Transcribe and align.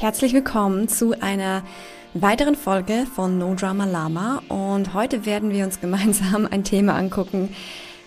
Herzlich 0.00 0.32
willkommen 0.32 0.86
zu 0.86 1.20
einer 1.20 1.64
weiteren 2.14 2.54
Folge 2.54 3.04
von 3.16 3.36
No 3.36 3.56
Drama 3.56 3.84
Lama. 3.84 4.40
Und 4.48 4.94
heute 4.94 5.26
werden 5.26 5.50
wir 5.50 5.64
uns 5.64 5.80
gemeinsam 5.80 6.46
ein 6.48 6.62
Thema 6.62 6.94
angucken, 6.94 7.48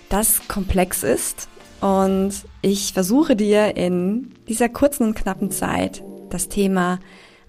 das 0.08 0.47
komplex 0.47 1.04
ist. 1.04 1.49
Und 1.81 2.31
ich 2.62 2.94
versuche 2.94 3.35
dir 3.35 3.76
in 3.76 4.31
dieser 4.47 4.69
kurzen 4.69 5.08
und 5.08 5.15
knappen 5.15 5.51
Zeit 5.51 6.01
das 6.29 6.47
Thema 6.47 6.99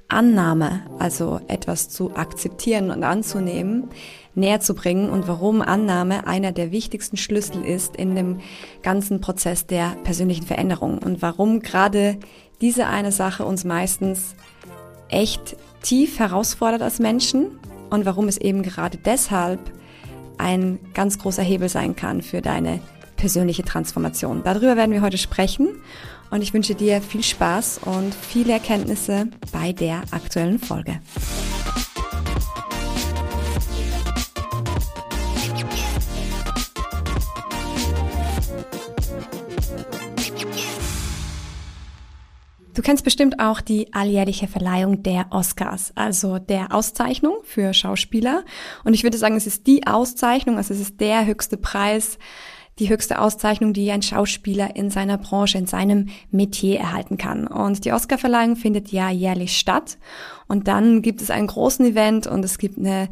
Annahme, 0.08 0.86
also 0.98 1.40
etwas 1.46 1.88
zu 1.88 2.16
akzeptieren 2.16 2.90
und 2.90 3.04
anzunehmen, 3.04 3.90
näher 4.34 4.58
zu 4.58 4.74
bringen 4.74 5.08
und 5.08 5.28
warum 5.28 5.62
Annahme 5.62 6.26
einer 6.26 6.50
der 6.50 6.72
wichtigsten 6.72 7.16
Schlüssel 7.16 7.64
ist 7.64 7.94
in 7.94 8.16
dem 8.16 8.40
ganzen 8.82 9.20
Prozess 9.20 9.68
der 9.68 9.96
persönlichen 10.02 10.44
Veränderung 10.44 10.98
und 10.98 11.22
warum 11.22 11.60
gerade 11.60 12.18
diese 12.62 12.86
eine 12.86 13.12
Sache 13.12 13.44
uns 13.44 13.64
meistens 13.64 14.34
echt 15.08 15.56
tief 15.82 16.18
herausfordert 16.18 16.80
als 16.80 17.00
Menschen 17.00 17.58
und 17.90 18.06
warum 18.06 18.28
es 18.28 18.38
eben 18.38 18.62
gerade 18.62 18.96
deshalb 18.96 19.60
ein 20.38 20.78
ganz 20.94 21.18
großer 21.18 21.42
Hebel 21.42 21.68
sein 21.68 21.94
kann 21.94 22.22
für 22.22 22.40
deine 22.40 22.80
persönliche 23.16 23.64
Transformation. 23.64 24.42
Darüber 24.44 24.76
werden 24.76 24.92
wir 24.92 25.02
heute 25.02 25.18
sprechen 25.18 25.68
und 26.30 26.42
ich 26.42 26.54
wünsche 26.54 26.74
dir 26.74 27.02
viel 27.02 27.22
Spaß 27.22 27.80
und 27.84 28.14
viele 28.14 28.54
Erkenntnisse 28.54 29.28
bei 29.52 29.72
der 29.72 30.02
aktuellen 30.12 30.58
Folge. 30.58 31.00
Du 42.74 42.80
kennst 42.80 43.04
bestimmt 43.04 43.38
auch 43.38 43.60
die 43.60 43.92
alljährliche 43.92 44.48
Verleihung 44.48 45.02
der 45.02 45.26
Oscars, 45.30 45.92
also 45.94 46.38
der 46.38 46.74
Auszeichnung 46.74 47.36
für 47.42 47.74
Schauspieler. 47.74 48.44
Und 48.84 48.94
ich 48.94 49.02
würde 49.02 49.18
sagen, 49.18 49.36
es 49.36 49.46
ist 49.46 49.66
die 49.66 49.86
Auszeichnung, 49.86 50.56
also 50.56 50.72
es 50.72 50.80
ist 50.80 51.00
der 51.00 51.26
höchste 51.26 51.58
Preis, 51.58 52.18
die 52.78 52.88
höchste 52.88 53.20
Auszeichnung, 53.20 53.74
die 53.74 53.90
ein 53.90 54.00
Schauspieler 54.00 54.74
in 54.74 54.88
seiner 54.88 55.18
Branche, 55.18 55.58
in 55.58 55.66
seinem 55.66 56.08
Metier 56.30 56.80
erhalten 56.80 57.18
kann. 57.18 57.46
Und 57.46 57.84
die 57.84 57.92
Oscarverleihung 57.92 58.56
findet 58.56 58.90
ja 58.90 59.10
jährlich 59.10 59.58
statt. 59.58 59.98
Und 60.48 60.66
dann 60.68 61.02
gibt 61.02 61.20
es 61.20 61.30
einen 61.30 61.48
großen 61.48 61.84
Event 61.84 62.26
und 62.26 62.42
es 62.42 62.56
gibt 62.56 62.78
eine 62.78 63.10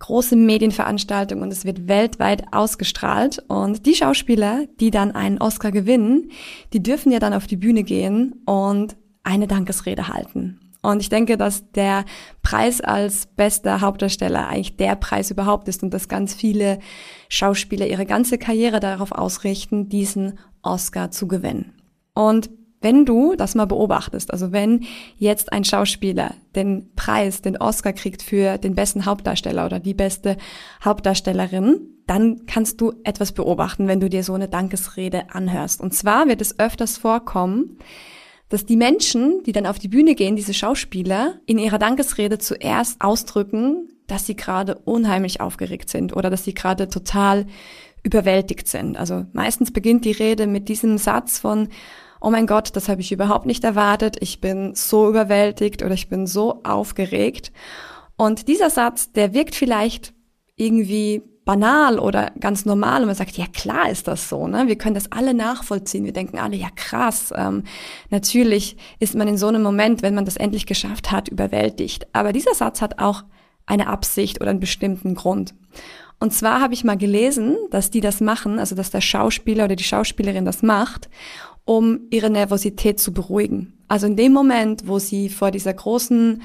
große 0.00 0.34
Medienveranstaltung 0.34 1.42
und 1.42 1.52
es 1.52 1.64
wird 1.64 1.86
weltweit 1.86 2.52
ausgestrahlt. 2.52 3.42
Und 3.48 3.86
die 3.86 3.94
Schauspieler, 3.94 4.66
die 4.80 4.90
dann 4.90 5.12
einen 5.12 5.38
Oscar 5.38 5.70
gewinnen, 5.70 6.30
die 6.72 6.82
dürfen 6.82 7.12
ja 7.12 7.20
dann 7.20 7.34
auf 7.34 7.46
die 7.46 7.56
Bühne 7.56 7.84
gehen 7.84 8.42
und 8.44 8.96
eine 9.22 9.46
Dankesrede 9.46 10.08
halten. 10.08 10.58
Und 10.82 11.00
ich 11.00 11.10
denke, 11.10 11.36
dass 11.36 11.70
der 11.72 12.06
Preis 12.42 12.80
als 12.80 13.26
bester 13.26 13.82
Hauptdarsteller 13.82 14.48
eigentlich 14.48 14.76
der 14.76 14.96
Preis 14.96 15.30
überhaupt 15.30 15.68
ist 15.68 15.82
und 15.82 15.92
dass 15.92 16.08
ganz 16.08 16.34
viele 16.34 16.78
Schauspieler 17.28 17.86
ihre 17.86 18.06
ganze 18.06 18.38
Karriere 18.38 18.80
darauf 18.80 19.12
ausrichten, 19.12 19.90
diesen 19.90 20.38
Oscar 20.62 21.10
zu 21.10 21.28
gewinnen. 21.28 21.74
Und 22.14 22.50
wenn 22.80 23.04
du 23.04 23.34
das 23.36 23.54
mal 23.54 23.66
beobachtest, 23.66 24.32
also 24.32 24.52
wenn 24.52 24.84
jetzt 25.16 25.52
ein 25.52 25.64
Schauspieler 25.64 26.34
den 26.54 26.94
Preis, 26.96 27.42
den 27.42 27.58
Oscar 27.58 27.92
kriegt 27.92 28.22
für 28.22 28.56
den 28.58 28.74
besten 28.74 29.04
Hauptdarsteller 29.04 29.66
oder 29.66 29.80
die 29.80 29.94
beste 29.94 30.36
Hauptdarstellerin, 30.82 31.80
dann 32.06 32.46
kannst 32.46 32.80
du 32.80 32.94
etwas 33.04 33.32
beobachten, 33.32 33.86
wenn 33.86 34.00
du 34.00 34.08
dir 34.08 34.24
so 34.24 34.34
eine 34.34 34.48
Dankesrede 34.48 35.32
anhörst. 35.32 35.80
Und 35.80 35.94
zwar 35.94 36.26
wird 36.26 36.40
es 36.40 36.58
öfters 36.58 36.96
vorkommen, 36.96 37.78
dass 38.48 38.66
die 38.66 38.76
Menschen, 38.76 39.42
die 39.44 39.52
dann 39.52 39.66
auf 39.66 39.78
die 39.78 39.88
Bühne 39.88 40.14
gehen, 40.14 40.34
diese 40.34 40.54
Schauspieler, 40.54 41.34
in 41.46 41.58
ihrer 41.58 41.78
Dankesrede 41.78 42.38
zuerst 42.38 43.00
ausdrücken, 43.00 43.88
dass 44.08 44.26
sie 44.26 44.34
gerade 44.34 44.74
unheimlich 44.76 45.40
aufgeregt 45.40 45.88
sind 45.88 46.16
oder 46.16 46.30
dass 46.30 46.44
sie 46.44 46.54
gerade 46.54 46.88
total 46.88 47.46
überwältigt 48.02 48.66
sind. 48.66 48.96
Also 48.96 49.26
meistens 49.32 49.72
beginnt 49.72 50.04
die 50.04 50.10
Rede 50.12 50.46
mit 50.46 50.68
diesem 50.68 50.98
Satz 50.98 51.38
von, 51.38 51.68
oh 52.20 52.30
mein 52.30 52.46
Gott, 52.46 52.76
das 52.76 52.88
habe 52.88 53.00
ich 53.00 53.12
überhaupt 53.12 53.46
nicht 53.46 53.64
erwartet, 53.64 54.16
ich 54.20 54.40
bin 54.40 54.74
so 54.74 55.08
überwältigt 55.08 55.82
oder 55.82 55.94
ich 55.94 56.08
bin 56.08 56.26
so 56.26 56.62
aufgeregt. 56.62 57.52
Und 58.16 58.48
dieser 58.48 58.70
Satz, 58.70 59.12
der 59.12 59.32
wirkt 59.32 59.54
vielleicht 59.54 60.12
irgendwie 60.56 61.22
banal 61.44 61.98
oder 61.98 62.32
ganz 62.38 62.66
normal 62.66 63.00
und 63.00 63.06
man 63.06 63.16
sagt, 63.16 63.36
ja 63.36 63.46
klar 63.46 63.90
ist 63.90 64.06
das 64.06 64.28
so, 64.28 64.46
ne? 64.46 64.68
Wir 64.68 64.76
können 64.76 64.94
das 64.94 65.10
alle 65.10 65.34
nachvollziehen. 65.34 66.04
Wir 66.04 66.12
denken 66.12 66.38
alle, 66.38 66.54
ja 66.54 66.68
krass. 66.76 67.32
Ähm, 67.34 67.64
natürlich 68.10 68.76
ist 68.98 69.14
man 69.14 69.26
in 69.26 69.38
so 69.38 69.48
einem 69.48 69.62
Moment, 69.62 70.02
wenn 70.02 70.14
man 70.14 70.26
das 70.26 70.36
endlich 70.36 70.66
geschafft 70.66 71.10
hat, 71.10 71.28
überwältigt. 71.28 72.06
Aber 72.12 72.32
dieser 72.32 72.54
Satz 72.54 72.82
hat 72.82 72.98
auch 73.00 73.24
eine 73.66 73.86
Absicht 73.86 74.40
oder 74.40 74.50
einen 74.50 74.60
bestimmten 74.60 75.14
Grund. 75.14 75.54
Und 76.18 76.34
zwar 76.34 76.60
habe 76.60 76.74
ich 76.74 76.84
mal 76.84 76.98
gelesen, 76.98 77.56
dass 77.70 77.90
die 77.90 78.02
das 78.02 78.20
machen, 78.20 78.58
also 78.58 78.74
dass 78.74 78.90
der 78.90 79.00
Schauspieler 79.00 79.64
oder 79.64 79.76
die 79.76 79.84
Schauspielerin 79.84 80.44
das 80.44 80.62
macht, 80.62 81.08
um 81.64 82.00
ihre 82.10 82.30
Nervosität 82.30 83.00
zu 83.00 83.12
beruhigen. 83.12 83.78
Also 83.88 84.06
in 84.06 84.16
dem 84.16 84.32
Moment, 84.32 84.86
wo 84.86 84.98
sie 84.98 85.28
vor 85.28 85.50
dieser 85.50 85.74
großen 85.74 86.42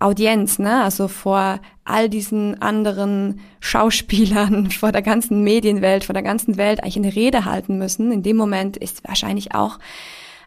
Audienz, 0.00 0.58
ne? 0.58 0.82
also 0.82 1.08
vor 1.08 1.60
all 1.84 2.08
diesen 2.08 2.60
anderen 2.60 3.40
Schauspielern, 3.60 4.70
vor 4.70 4.92
der 4.92 5.02
ganzen 5.02 5.44
Medienwelt, 5.44 6.04
vor 6.04 6.14
der 6.14 6.22
ganzen 6.22 6.56
Welt 6.56 6.82
eigentlich 6.82 6.96
eine 6.96 7.14
Rede 7.14 7.44
halten 7.44 7.78
müssen. 7.78 8.10
In 8.10 8.22
dem 8.22 8.36
Moment 8.36 8.76
ist 8.76 9.06
wahrscheinlich 9.06 9.54
auch 9.54 9.78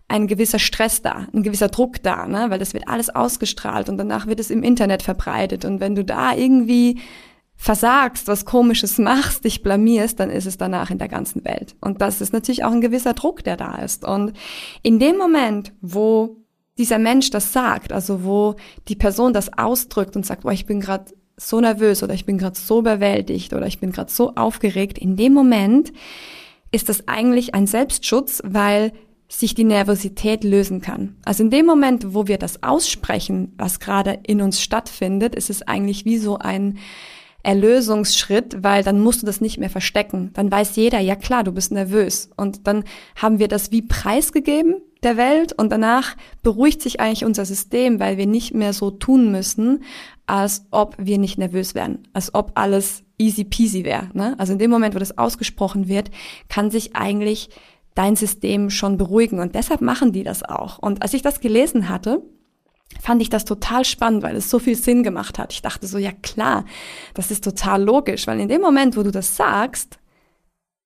ein 0.07 0.27
gewisser 0.27 0.59
Stress 0.59 1.01
da, 1.01 1.27
ein 1.33 1.43
gewisser 1.43 1.69
Druck 1.69 2.01
da, 2.03 2.27
ne? 2.27 2.47
weil 2.49 2.59
das 2.59 2.73
wird 2.73 2.87
alles 2.87 3.09
ausgestrahlt 3.09 3.89
und 3.89 3.97
danach 3.97 4.27
wird 4.27 4.39
es 4.39 4.49
im 4.49 4.63
Internet 4.63 5.03
verbreitet. 5.03 5.65
Und 5.65 5.79
wenn 5.79 5.95
du 5.95 6.03
da 6.03 6.35
irgendwie 6.35 6.99
versagst, 7.63 8.27
was 8.27 8.43
komisches 8.43 8.97
machst, 8.97 9.45
dich 9.45 9.63
blamierst, 9.63 10.19
dann 10.19 10.29
ist 10.29 10.45
es 10.45 10.57
danach 10.57 10.89
in 10.89 10.97
der 10.97 11.07
ganzen 11.07 11.45
Welt. 11.45 11.77
Und 11.79 12.01
das 12.01 12.19
ist 12.19 12.33
natürlich 12.33 12.65
auch 12.65 12.73
ein 12.73 12.81
gewisser 12.81 13.13
Druck, 13.13 13.41
der 13.41 13.55
da 13.55 13.75
ist. 13.75 14.03
Und 14.03 14.33
in 14.81 14.99
dem 14.99 15.17
Moment, 15.17 15.71
wo 15.79 16.43
dieser 16.77 16.99
Mensch 16.99 17.29
das 17.29 17.53
sagt, 17.53 17.93
also 17.93 18.25
wo 18.25 18.55
die 18.89 18.97
Person 18.97 19.31
das 19.31 19.57
ausdrückt 19.57 20.17
und 20.17 20.25
sagt, 20.25 20.43
boah, 20.43 20.51
ich 20.51 20.65
bin 20.65 20.81
gerade 20.81 21.05
so 21.37 21.61
nervös 21.61 22.03
oder 22.03 22.13
ich 22.13 22.25
bin 22.25 22.37
gerade 22.37 22.59
so 22.59 22.79
überwältigt 22.79 23.53
oder 23.53 23.65
ich 23.65 23.79
bin 23.79 23.93
gerade 23.93 24.11
so 24.11 24.35
aufgeregt, 24.35 24.97
in 24.97 25.15
dem 25.15 25.31
Moment 25.33 25.93
ist 26.73 26.89
das 26.89 27.07
eigentlich 27.07 27.55
ein 27.55 27.65
Selbstschutz, 27.65 28.41
weil 28.43 28.91
sich 29.29 29.55
die 29.55 29.63
Nervosität 29.63 30.43
lösen 30.43 30.81
kann. 30.81 31.15
Also 31.23 31.43
in 31.43 31.49
dem 31.49 31.65
Moment, 31.65 32.13
wo 32.13 32.27
wir 32.27 32.37
das 32.37 32.61
aussprechen, 32.61 33.53
was 33.55 33.79
gerade 33.79 34.19
in 34.27 34.41
uns 34.41 34.61
stattfindet, 34.61 35.33
ist 35.33 35.49
es 35.49 35.61
eigentlich 35.61 36.03
wie 36.03 36.17
so 36.17 36.39
ein 36.39 36.77
Erlösungsschritt, 37.43 38.63
weil 38.63 38.83
dann 38.83 38.99
musst 39.01 39.21
du 39.21 39.25
das 39.25 39.41
nicht 39.41 39.57
mehr 39.57 39.69
verstecken. 39.69 40.31
Dann 40.33 40.51
weiß 40.51 40.75
jeder, 40.77 40.99
ja 40.99 41.15
klar, 41.15 41.43
du 41.43 41.51
bist 41.51 41.71
nervös. 41.71 42.29
Und 42.37 42.67
dann 42.67 42.85
haben 43.15 43.39
wir 43.39 43.49
das 43.49 43.71
wie 43.71 43.81
preisgegeben 43.81 44.75
der 45.03 45.17
Welt 45.17 45.53
und 45.53 45.69
danach 45.69 46.15
beruhigt 46.41 46.81
sich 46.81 47.01
eigentlich 47.01 47.25
unser 47.25 47.45
System, 47.45 47.99
weil 47.99 48.17
wir 48.17 48.25
nicht 48.25 48.53
mehr 48.53 48.71
so 48.71 48.89
tun 48.89 49.31
müssen, 49.31 49.83
als 50.25 50.65
ob 50.71 50.95
wir 50.97 51.17
nicht 51.17 51.37
nervös 51.37 51.75
wären, 51.75 51.99
als 52.13 52.33
ob 52.33 52.53
alles 52.55 53.03
easy 53.17 53.43
peasy 53.43 53.83
wäre. 53.83 54.09
Ne? 54.13 54.35
Also 54.37 54.53
in 54.53 54.59
dem 54.59 54.71
Moment, 54.71 54.95
wo 54.95 54.99
das 54.99 55.17
ausgesprochen 55.17 55.89
wird, 55.89 56.09
kann 56.47 56.71
sich 56.71 56.95
eigentlich 56.95 57.49
dein 57.95 58.15
System 58.15 58.69
schon 58.69 58.97
beruhigen 58.97 59.39
und 59.39 59.53
deshalb 59.53 59.81
machen 59.81 60.13
die 60.13 60.23
das 60.23 60.43
auch. 60.43 60.79
Und 60.79 61.01
als 61.01 61.13
ich 61.13 61.21
das 61.21 61.41
gelesen 61.41 61.89
hatte, 61.89 62.23
fand 63.01 63.21
ich 63.21 63.29
das 63.29 63.45
total 63.45 63.85
spannend, 63.85 64.23
weil 64.23 64.35
es 64.35 64.49
so 64.49 64.59
viel 64.59 64.75
Sinn 64.75 65.03
gemacht 65.03 65.39
hat. 65.39 65.53
Ich 65.53 65.61
dachte 65.61 65.87
so, 65.87 65.97
ja 65.97 66.11
klar, 66.11 66.65
das 67.13 67.31
ist 67.31 67.43
total 67.43 67.83
logisch, 67.83 68.27
weil 68.27 68.39
in 68.39 68.47
dem 68.47 68.61
Moment, 68.61 68.97
wo 68.97 69.03
du 69.03 69.11
das 69.11 69.35
sagst, 69.35 69.99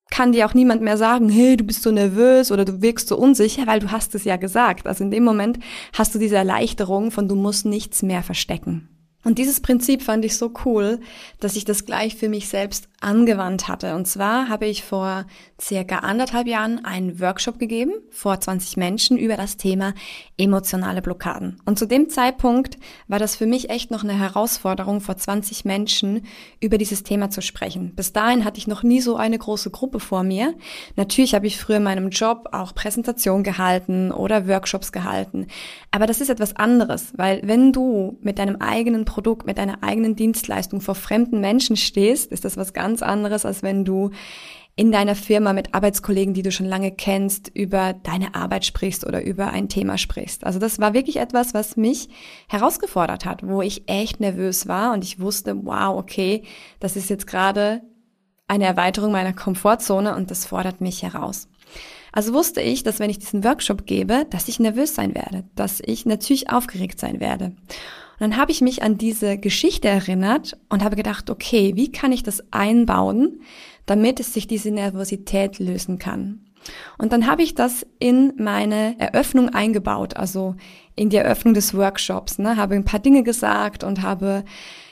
kann 0.09 0.31
dir 0.31 0.45
auch 0.45 0.53
niemand 0.53 0.81
mehr 0.81 0.97
sagen, 0.97 1.29
hey, 1.29 1.57
du 1.57 1.63
bist 1.63 1.83
so 1.83 1.91
nervös 1.91 2.51
oder 2.51 2.65
du 2.65 2.81
wirkst 2.81 3.07
so 3.07 3.17
unsicher, 3.17 3.67
weil 3.67 3.79
du 3.79 3.91
hast 3.91 4.15
es 4.15 4.23
ja 4.23 4.37
gesagt. 4.37 4.87
Also 4.87 5.03
in 5.03 5.11
dem 5.11 5.23
Moment 5.23 5.59
hast 5.93 6.15
du 6.15 6.19
diese 6.19 6.37
Erleichterung 6.37 7.11
von 7.11 7.27
du 7.27 7.35
musst 7.35 7.65
nichts 7.65 8.03
mehr 8.03 8.23
verstecken. 8.23 8.89
Und 9.23 9.39
dieses 9.39 9.59
Prinzip 9.59 10.03
fand 10.03 10.23
ich 10.23 10.37
so 10.37 10.53
cool, 10.63 10.99
dass 11.39 11.55
ich 11.55 11.65
das 11.65 11.85
gleich 11.85 12.15
für 12.15 12.29
mich 12.29 12.47
selbst 12.47 12.87
angewandt 12.99 13.67
hatte. 13.67 13.95
Und 13.95 14.07
zwar 14.07 14.49
habe 14.49 14.65
ich 14.65 14.83
vor 14.83 15.25
circa 15.61 15.99
anderthalb 15.99 16.47
Jahren 16.47 16.83
einen 16.85 17.19
Workshop 17.19 17.59
gegeben 17.59 17.91
vor 18.09 18.39
20 18.39 18.77
Menschen 18.77 19.17
über 19.17 19.35
das 19.35 19.57
Thema 19.57 19.93
emotionale 20.37 21.01
Blockaden. 21.01 21.59
Und 21.65 21.77
zu 21.77 21.85
dem 21.85 22.09
Zeitpunkt 22.09 22.77
war 23.07 23.19
das 23.19 23.35
für 23.35 23.45
mich 23.45 23.69
echt 23.69 23.91
noch 23.91 24.03
eine 24.03 24.17
Herausforderung, 24.17 25.01
vor 25.01 25.17
20 25.17 25.65
Menschen 25.65 26.25
über 26.59 26.77
dieses 26.77 27.03
Thema 27.03 27.29
zu 27.29 27.41
sprechen. 27.41 27.93
Bis 27.95 28.13
dahin 28.13 28.45
hatte 28.45 28.57
ich 28.59 28.67
noch 28.67 28.81
nie 28.81 29.01
so 29.01 29.15
eine 29.15 29.37
große 29.37 29.69
Gruppe 29.69 29.99
vor 29.99 30.23
mir. 30.23 30.55
Natürlich 30.95 31.35
habe 31.35 31.47
ich 31.47 31.57
früher 31.57 31.77
in 31.77 31.83
meinem 31.83 32.09
Job 32.09 32.49
auch 32.51 32.73
Präsentationen 32.73 33.43
gehalten 33.43 34.11
oder 34.11 34.47
Workshops 34.47 34.91
gehalten. 34.91 35.47
Aber 35.91 36.07
das 36.07 36.21
ist 36.21 36.29
etwas 36.29 36.55
anderes, 36.55 37.13
weil 37.15 37.41
wenn 37.43 37.71
du 37.71 38.17
mit 38.21 38.39
deinem 38.39 38.57
eigenen 38.57 39.05
Produkt, 39.07 39.47
mit 39.47 39.57
deiner 39.57 39.81
eigenen 39.81 40.15
Dienstleistung 40.15 40.81
vor 40.81 40.93
fremden 40.93 41.39
Menschen 41.39 41.75
stehst, 41.75 42.31
ist 42.31 42.45
das 42.45 42.57
was 42.57 42.73
ganz 42.73 43.01
anderes, 43.01 43.45
als 43.45 43.63
wenn 43.63 43.83
du 43.83 44.11
in 44.75 44.91
deiner 44.91 45.15
Firma 45.15 45.53
mit 45.53 45.73
Arbeitskollegen, 45.73 46.35
die 46.35 46.43
du 46.43 46.51
schon 46.51 46.67
lange 46.67 46.91
kennst, 46.91 47.49
über 47.49 47.93
deine 47.93 48.35
Arbeit 48.35 48.63
sprichst 48.63 49.07
oder 49.07 49.23
über 49.23 49.47
ein 49.47 49.69
Thema 49.69 49.97
sprichst. 49.97 50.45
Also 50.45 50.59
das 50.59 50.77
war 50.79 50.93
wirklich 50.93 51.17
etwas, 51.17 51.55
was 51.55 51.77
mich 51.77 52.09
herausgefordert 52.47 53.25
hat, 53.25 53.41
wo 53.41 53.63
ich 53.63 53.89
echt 53.89 54.19
nervös 54.19 54.67
war 54.67 54.93
und 54.93 55.03
ich 55.03 55.19
wusste, 55.19 55.65
wow, 55.65 55.97
okay, 55.97 56.43
das 56.79 56.95
ist 56.95 57.09
jetzt 57.09 57.25
gerade 57.25 57.81
eine 58.47 58.65
Erweiterung 58.65 59.11
meiner 59.11 59.33
Komfortzone 59.33 60.15
und 60.15 60.29
das 60.29 60.45
fordert 60.45 60.79
mich 60.79 61.01
heraus. 61.01 61.47
Also 62.11 62.33
wusste 62.33 62.61
ich, 62.61 62.83
dass 62.83 62.99
wenn 62.99 63.09
ich 63.09 63.19
diesen 63.19 63.43
Workshop 63.43 63.85
gebe, 63.87 64.25
dass 64.29 64.47
ich 64.47 64.59
nervös 64.59 64.93
sein 64.93 65.15
werde, 65.15 65.43
dass 65.55 65.81
ich 65.83 66.05
natürlich 66.05 66.51
aufgeregt 66.51 66.99
sein 66.99 67.19
werde. 67.19 67.53
Und 68.19 68.31
dann 68.31 68.37
habe 68.37 68.51
ich 68.51 68.61
mich 68.61 68.81
an 68.81 68.97
diese 68.97 69.37
Geschichte 69.37 69.87
erinnert 69.87 70.57
und 70.69 70.83
habe 70.83 70.95
gedacht, 70.95 71.29
okay, 71.29 71.73
wie 71.75 71.91
kann 71.91 72.11
ich 72.11 72.23
das 72.23 72.43
einbauen, 72.51 73.41
damit 73.85 74.19
es 74.19 74.33
sich 74.33 74.47
diese 74.47 74.71
Nervosität 74.71 75.59
lösen 75.59 75.99
kann? 75.99 76.41
Und 76.97 77.13
dann 77.13 77.27
habe 77.27 77.43
ich 77.43 77.55
das 77.55 77.85
in 77.99 78.33
meine 78.37 78.99
Eröffnung 78.99 79.49
eingebaut, 79.49 80.17
also 80.17 80.55
in 80.95 81.09
die 81.09 81.17
Eröffnung 81.17 81.53
des 81.53 81.75
Workshops, 81.75 82.39
ne, 82.39 82.57
habe 82.57 82.75
ein 82.75 82.85
paar 82.85 82.99
Dinge 82.99 83.23
gesagt 83.23 83.83
und 83.83 84.01
habe 84.01 84.43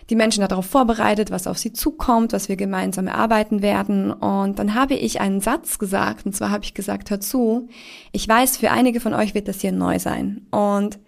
die 0.10 0.16
Menschen 0.16 0.46
darauf 0.48 0.68
vorbereitet, 0.68 1.32
was 1.32 1.48
auf 1.48 1.58
sie 1.58 1.74
zukommt, 1.74 2.32
was 2.32 2.48
wir 2.48 2.56
gemeinsam 2.56 3.08
erarbeiten 3.08 3.64
werden. 3.64 4.12
Und 4.12 4.60
dann 4.60 4.76
habe 4.76 4.94
ich 4.94 5.20
einen 5.20 5.42
Satz 5.42 5.80
gesagt, 5.80 6.28
und 6.28 6.36
zwar 6.36 6.52
habe 6.52 6.64
ich 6.64 6.76
gesagt, 6.76 7.10
hör 7.10 7.20
zu, 7.20 7.70
ich 8.12 8.28
weiß, 8.28 8.58
für 8.58 8.70
einige 8.70 9.00
von 9.00 9.16
euch 9.16 9.34
wird 9.34 9.48
das 9.48 9.62
hier 9.62 9.72
neu 9.72 9.98
sein. 9.98 10.46
Und 10.52 11.00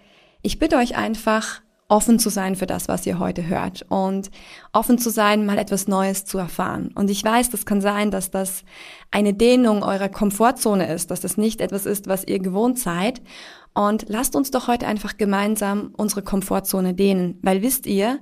ich 0.42 0.58
bitte 0.58 0.78
euch 0.78 0.98
einfach, 0.98 1.62
offen 1.90 2.20
zu 2.20 2.30
sein 2.30 2.56
für 2.56 2.66
das, 2.66 2.88
was 2.88 3.06
ihr 3.06 3.18
heute 3.18 3.48
hört 3.48 3.86
und 3.90 4.30
offen 4.74 4.98
zu 4.98 5.10
sein, 5.10 5.46
mal 5.46 5.58
etwas 5.58 5.88
Neues 5.88 6.26
zu 6.26 6.38
erfahren. 6.38 6.92
Und 6.96 7.10
ich 7.10 7.24
weiß, 7.24 7.50
das 7.50 7.66
kann 7.66 7.80
sein, 7.80 8.12
dass 8.12 8.30
das 8.30 8.64
eine 9.10 9.34
Dehnung 9.34 9.84
eurer 9.84 10.10
Komfortzone 10.10 10.94
ist, 10.94 11.12
dass 11.12 11.22
das 11.22 11.38
nicht 11.38 11.62
etwas 11.62 11.86
ist, 11.86 12.08
was 12.08 12.26
ihr 12.26 12.40
gewohnt 12.40 12.78
seid. 12.78 13.22
Und 13.74 14.06
lasst 14.10 14.36
uns 14.36 14.52
doch 14.52 14.68
heute 14.68 14.88
einfach 14.88 15.18
gemeinsam 15.18 15.94
unsere 15.96 16.24
Komfortzone 16.24 16.94
dehnen, 16.94 17.40
weil 17.42 17.62
wisst 17.62 17.86
ihr, 17.86 18.20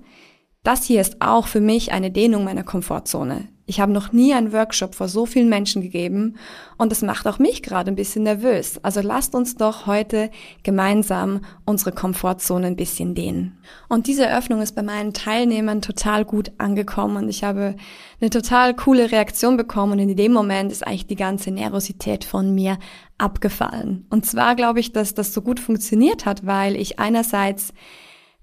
das 0.64 0.84
hier 0.84 1.02
ist 1.02 1.22
auch 1.22 1.48
für 1.48 1.62
mich 1.62 1.92
eine 1.92 2.12
Dehnung 2.12 2.44
meiner 2.44 2.64
Komfortzone. 2.64 3.55
Ich 3.68 3.80
habe 3.80 3.92
noch 3.92 4.12
nie 4.12 4.32
einen 4.34 4.54
Workshop 4.54 4.94
vor 4.94 5.08
so 5.08 5.26
vielen 5.26 5.50
Menschen 5.50 5.82
gegeben 5.82 6.36
und 6.78 6.92
das 6.92 7.02
macht 7.02 7.28
auch 7.28 7.40
mich 7.40 7.64
gerade 7.64 7.90
ein 7.90 7.96
bisschen 7.96 8.22
nervös. 8.22 8.80
Also 8.84 9.02
lasst 9.02 9.34
uns 9.34 9.56
doch 9.56 9.88
heute 9.88 10.30
gemeinsam 10.62 11.42
unsere 11.66 11.92
Komfortzone 11.92 12.68
ein 12.68 12.76
bisschen 12.76 13.16
dehnen. 13.16 13.58
Und 13.90 14.06
diese 14.06 14.28
Eröffnung 14.28 14.62
ist 14.62 14.76
bei 14.76 14.84
meinen 14.84 15.14
Teilnehmern 15.14 15.82
total 15.82 16.26
gut 16.26 16.52
angekommen 16.60 17.18
und 17.18 17.30
ich 17.30 17.44
habe 17.44 17.76
eine 18.22 18.30
total 18.30 18.76
coole 18.76 19.12
Reaktion 19.12 19.58
bekommen 19.58 19.94
und 19.94 20.00
in 20.00 20.16
dem 20.16 20.32
Moment 20.32 20.72
ist 20.72 20.86
eigentlich 20.86 21.08
die 21.08 21.16
ganze 21.16 21.50
Nervosität 21.50 22.24
von 22.24 22.54
mir 22.54 22.78
abgefallen. 23.18 24.06
Und 24.12 24.28
zwar 24.28 24.56
glaube 24.56 24.80
ich, 24.80 24.94
dass 24.94 25.16
das 25.16 25.34
so 25.34 25.42
gut 25.42 25.60
funktioniert 25.60 26.28
hat, 26.28 26.46
weil 26.46 26.76
ich 26.76 27.00
einerseits 27.00 27.74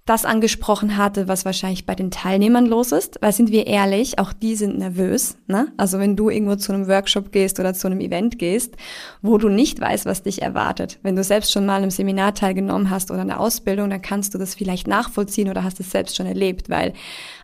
das 0.04 0.24
angesprochen 0.24 0.96
hatte, 0.96 1.28
was 1.28 1.44
wahrscheinlich 1.44 1.86
bei 1.86 1.94
den 1.94 2.10
Teilnehmern 2.10 2.66
los 2.66 2.90
ist, 2.90 3.18
weil 3.20 3.32
sind 3.32 3.52
wir 3.52 3.68
ehrlich, 3.68 4.18
auch 4.18 4.32
die 4.32 4.56
sind 4.56 4.76
nervös. 4.76 5.36
Ne? 5.46 5.68
Also 5.76 6.00
wenn 6.00 6.16
du 6.16 6.28
irgendwo 6.28 6.56
zu 6.56 6.72
einem 6.72 6.88
Workshop 6.88 7.30
gehst 7.30 7.60
oder 7.60 7.72
zu 7.72 7.86
einem 7.86 8.00
Event 8.00 8.36
gehst, 8.36 8.74
wo 9.20 9.38
du 9.38 9.48
nicht 9.48 9.80
weißt, 9.80 10.04
was 10.04 10.24
dich 10.24 10.42
erwartet. 10.42 10.98
Wenn 11.04 11.14
du 11.14 11.22
selbst 11.22 11.52
schon 11.52 11.66
mal 11.66 11.84
im 11.84 11.90
Seminar 11.90 12.34
teilgenommen 12.34 12.90
hast 12.90 13.12
oder 13.12 13.22
in 13.22 13.28
der 13.28 13.38
Ausbildung, 13.38 13.90
dann 13.90 14.02
kannst 14.02 14.34
du 14.34 14.38
das 14.38 14.56
vielleicht 14.56 14.88
nachvollziehen 14.88 15.48
oder 15.48 15.62
hast 15.62 15.78
es 15.78 15.92
selbst 15.92 16.16
schon 16.16 16.26
erlebt, 16.26 16.68
weil 16.68 16.94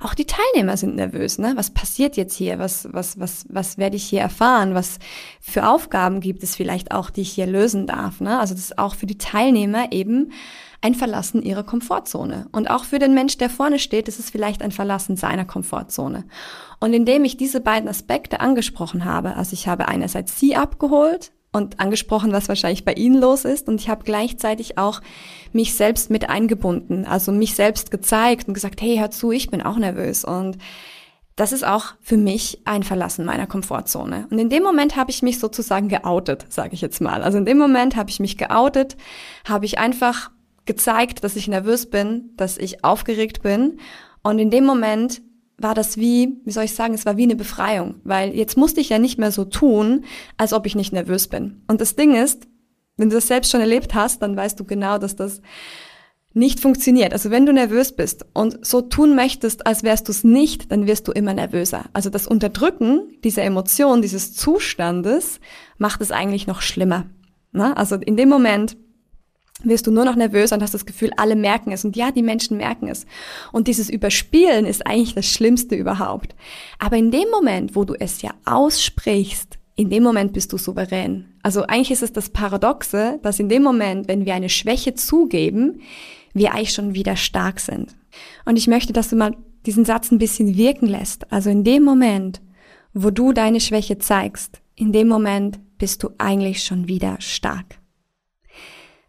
auch 0.00 0.14
die 0.14 0.26
Teilnehmer 0.26 0.76
sind 0.76 0.96
nervös. 0.96 1.38
Ne? 1.38 1.52
Was 1.54 1.70
passiert 1.70 2.16
jetzt 2.16 2.34
hier? 2.34 2.58
Was, 2.58 2.88
was, 2.90 3.20
was, 3.20 3.46
was 3.48 3.78
werde 3.78 3.94
ich 3.94 4.04
hier 4.04 4.20
erfahren? 4.20 4.74
Was 4.74 4.98
für 5.40 5.68
Aufgaben 5.68 6.18
gibt 6.18 6.42
es 6.42 6.56
vielleicht 6.56 6.90
auch, 6.90 7.10
die 7.10 7.20
ich 7.20 7.30
hier 7.30 7.46
lösen 7.46 7.86
darf? 7.86 8.20
Ne? 8.20 8.36
Also 8.40 8.54
das 8.54 8.64
ist 8.64 8.78
auch 8.78 8.96
für 8.96 9.06
die 9.06 9.18
Teilnehmer 9.18 9.92
eben 9.92 10.32
ein 10.80 10.94
Verlassen 10.94 11.42
ihrer 11.42 11.64
Komfortzone. 11.64 12.48
Und 12.52 12.70
auch 12.70 12.84
für 12.84 12.98
den 12.98 13.14
Mensch, 13.14 13.36
der 13.36 13.50
vorne 13.50 13.78
steht, 13.78 14.08
ist 14.08 14.20
es 14.20 14.30
vielleicht 14.30 14.62
ein 14.62 14.70
Verlassen 14.70 15.16
seiner 15.16 15.44
Komfortzone. 15.44 16.24
Und 16.80 16.92
indem 16.92 17.24
ich 17.24 17.36
diese 17.36 17.60
beiden 17.60 17.88
Aspekte 17.88 18.40
angesprochen 18.40 19.04
habe, 19.04 19.34
also 19.34 19.54
ich 19.54 19.66
habe 19.66 19.88
einerseits 19.88 20.38
sie 20.38 20.54
abgeholt 20.54 21.32
und 21.52 21.80
angesprochen, 21.80 22.32
was 22.32 22.48
wahrscheinlich 22.48 22.84
bei 22.84 22.92
ihnen 22.92 23.20
los 23.20 23.44
ist, 23.44 23.68
und 23.68 23.80
ich 23.80 23.88
habe 23.88 24.04
gleichzeitig 24.04 24.78
auch 24.78 25.00
mich 25.52 25.74
selbst 25.74 26.10
mit 26.10 26.28
eingebunden, 26.30 27.04
also 27.06 27.32
mich 27.32 27.54
selbst 27.54 27.90
gezeigt 27.90 28.46
und 28.46 28.54
gesagt, 28.54 28.80
hey, 28.80 28.98
hör 28.98 29.10
zu, 29.10 29.32
ich 29.32 29.50
bin 29.50 29.62
auch 29.62 29.78
nervös 29.78 30.24
und 30.24 30.58
das 31.34 31.52
ist 31.52 31.64
auch 31.64 31.94
für 32.00 32.16
mich 32.16 32.62
ein 32.64 32.82
Verlassen 32.82 33.24
meiner 33.24 33.46
Komfortzone. 33.46 34.26
Und 34.30 34.40
in 34.40 34.50
dem 34.50 34.64
Moment 34.64 34.96
habe 34.96 35.12
ich 35.12 35.22
mich 35.22 35.38
sozusagen 35.38 35.88
geoutet, 35.88 36.46
sage 36.48 36.74
ich 36.74 36.80
jetzt 36.80 37.00
mal. 37.00 37.22
Also 37.22 37.38
in 37.38 37.44
dem 37.44 37.58
Moment 37.58 37.94
habe 37.94 38.10
ich 38.10 38.18
mich 38.18 38.36
geoutet, 38.36 38.96
habe 39.44 39.64
ich 39.64 39.78
einfach 39.78 40.32
gezeigt, 40.68 41.24
dass 41.24 41.34
ich 41.34 41.48
nervös 41.48 41.90
bin, 41.90 42.30
dass 42.36 42.58
ich 42.58 42.84
aufgeregt 42.84 43.42
bin. 43.42 43.78
Und 44.22 44.38
in 44.38 44.50
dem 44.50 44.64
Moment 44.64 45.20
war 45.56 45.74
das 45.74 45.96
wie, 45.96 46.40
wie 46.44 46.52
soll 46.52 46.64
ich 46.64 46.74
sagen, 46.74 46.94
es 46.94 47.04
war 47.04 47.16
wie 47.16 47.24
eine 47.24 47.34
Befreiung, 47.34 47.96
weil 48.04 48.36
jetzt 48.36 48.56
musste 48.56 48.80
ich 48.80 48.90
ja 48.90 49.00
nicht 49.00 49.18
mehr 49.18 49.32
so 49.32 49.44
tun, 49.44 50.04
als 50.36 50.52
ob 50.52 50.66
ich 50.66 50.76
nicht 50.76 50.92
nervös 50.92 51.26
bin. 51.26 51.62
Und 51.66 51.80
das 51.80 51.96
Ding 51.96 52.14
ist, 52.14 52.46
wenn 52.96 53.10
du 53.10 53.16
das 53.16 53.26
selbst 53.26 53.50
schon 53.50 53.60
erlebt 53.60 53.94
hast, 53.94 54.22
dann 54.22 54.36
weißt 54.36 54.60
du 54.60 54.64
genau, 54.64 54.98
dass 54.98 55.16
das 55.16 55.40
nicht 56.34 56.60
funktioniert. 56.60 57.12
Also 57.12 57.30
wenn 57.30 57.46
du 57.46 57.52
nervös 57.52 57.92
bist 57.92 58.26
und 58.34 58.64
so 58.64 58.82
tun 58.82 59.16
möchtest, 59.16 59.66
als 59.66 59.82
wärst 59.82 60.06
du 60.06 60.12
es 60.12 60.22
nicht, 60.22 60.70
dann 60.70 60.86
wirst 60.86 61.08
du 61.08 61.12
immer 61.12 61.34
nervöser. 61.34 61.86
Also 61.92 62.10
das 62.10 62.28
Unterdrücken 62.28 63.18
dieser 63.24 63.42
Emotion, 63.42 64.02
dieses 64.02 64.34
Zustandes, 64.34 65.40
macht 65.78 66.00
es 66.00 66.12
eigentlich 66.12 66.46
noch 66.46 66.60
schlimmer. 66.60 67.06
Na? 67.52 67.72
Also 67.72 67.96
in 67.96 68.16
dem 68.16 68.28
Moment, 68.28 68.76
wirst 69.64 69.86
du 69.86 69.90
nur 69.90 70.04
noch 70.04 70.16
nervös 70.16 70.52
und 70.52 70.62
hast 70.62 70.74
das 70.74 70.86
Gefühl, 70.86 71.10
alle 71.16 71.36
merken 71.36 71.72
es. 71.72 71.84
Und 71.84 71.96
ja, 71.96 72.10
die 72.10 72.22
Menschen 72.22 72.56
merken 72.56 72.88
es. 72.88 73.06
Und 73.52 73.68
dieses 73.68 73.90
Überspielen 73.90 74.66
ist 74.66 74.86
eigentlich 74.86 75.14
das 75.14 75.26
Schlimmste 75.26 75.74
überhaupt. 75.74 76.34
Aber 76.78 76.96
in 76.96 77.10
dem 77.10 77.28
Moment, 77.30 77.74
wo 77.74 77.84
du 77.84 77.94
es 77.94 78.22
ja 78.22 78.30
aussprichst, 78.44 79.58
in 79.74 79.90
dem 79.90 80.02
Moment 80.02 80.32
bist 80.32 80.52
du 80.52 80.58
souverän. 80.58 81.26
Also 81.42 81.62
eigentlich 81.62 81.92
ist 81.92 82.02
es 82.02 82.12
das 82.12 82.30
Paradoxe, 82.30 83.20
dass 83.22 83.38
in 83.38 83.48
dem 83.48 83.62
Moment, 83.62 84.08
wenn 84.08 84.26
wir 84.26 84.34
eine 84.34 84.48
Schwäche 84.48 84.94
zugeben, 84.94 85.80
wir 86.34 86.52
eigentlich 86.52 86.72
schon 86.72 86.94
wieder 86.94 87.16
stark 87.16 87.60
sind. 87.60 87.94
Und 88.44 88.56
ich 88.56 88.66
möchte, 88.66 88.92
dass 88.92 89.08
du 89.08 89.16
mal 89.16 89.36
diesen 89.66 89.84
Satz 89.84 90.10
ein 90.10 90.18
bisschen 90.18 90.56
wirken 90.56 90.86
lässt. 90.86 91.30
Also 91.32 91.50
in 91.50 91.62
dem 91.62 91.84
Moment, 91.84 92.40
wo 92.92 93.10
du 93.10 93.32
deine 93.32 93.60
Schwäche 93.60 93.98
zeigst, 93.98 94.60
in 94.74 94.92
dem 94.92 95.08
Moment 95.08 95.58
bist 95.78 96.02
du 96.02 96.10
eigentlich 96.18 96.64
schon 96.64 96.88
wieder 96.88 97.16
stark. 97.20 97.77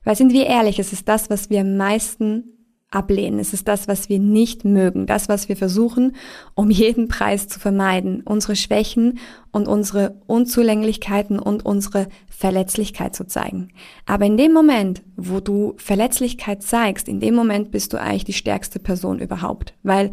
Weil 0.09 0.15
sind 0.15 0.33
wir 0.33 0.47
ehrlich, 0.47 0.79
es 0.79 0.91
ist 0.91 1.07
das, 1.07 1.29
was 1.29 1.51
wir 1.51 1.61
am 1.61 1.77
meisten 1.77 2.57
ablehnen. 2.89 3.37
Es 3.37 3.53
ist 3.53 3.67
das, 3.67 3.87
was 3.87 4.09
wir 4.09 4.17
nicht 4.17 4.65
mögen, 4.65 5.05
das, 5.05 5.29
was 5.29 5.49
wir 5.49 5.55
versuchen, 5.55 6.15
um 6.55 6.71
jeden 6.71 7.07
Preis 7.07 7.47
zu 7.47 7.59
vermeiden, 7.59 8.23
unsere 8.25 8.55
Schwächen 8.55 9.19
und 9.51 9.67
unsere 9.67 10.19
Unzulänglichkeiten 10.25 11.37
und 11.37 11.63
unsere 11.63 12.07
Verletzlichkeit 12.27 13.15
zu 13.15 13.27
zeigen. 13.27 13.67
Aber 14.07 14.25
in 14.25 14.35
dem 14.35 14.51
Moment, 14.51 15.03
wo 15.15 15.41
du 15.41 15.75
Verletzlichkeit 15.77 16.63
zeigst, 16.63 17.07
in 17.07 17.19
dem 17.19 17.35
Moment 17.35 17.69
bist 17.69 17.93
du 17.93 18.01
eigentlich 18.01 18.25
die 18.25 18.33
stärkste 18.33 18.79
Person 18.79 19.19
überhaupt, 19.19 19.75
weil 19.83 20.09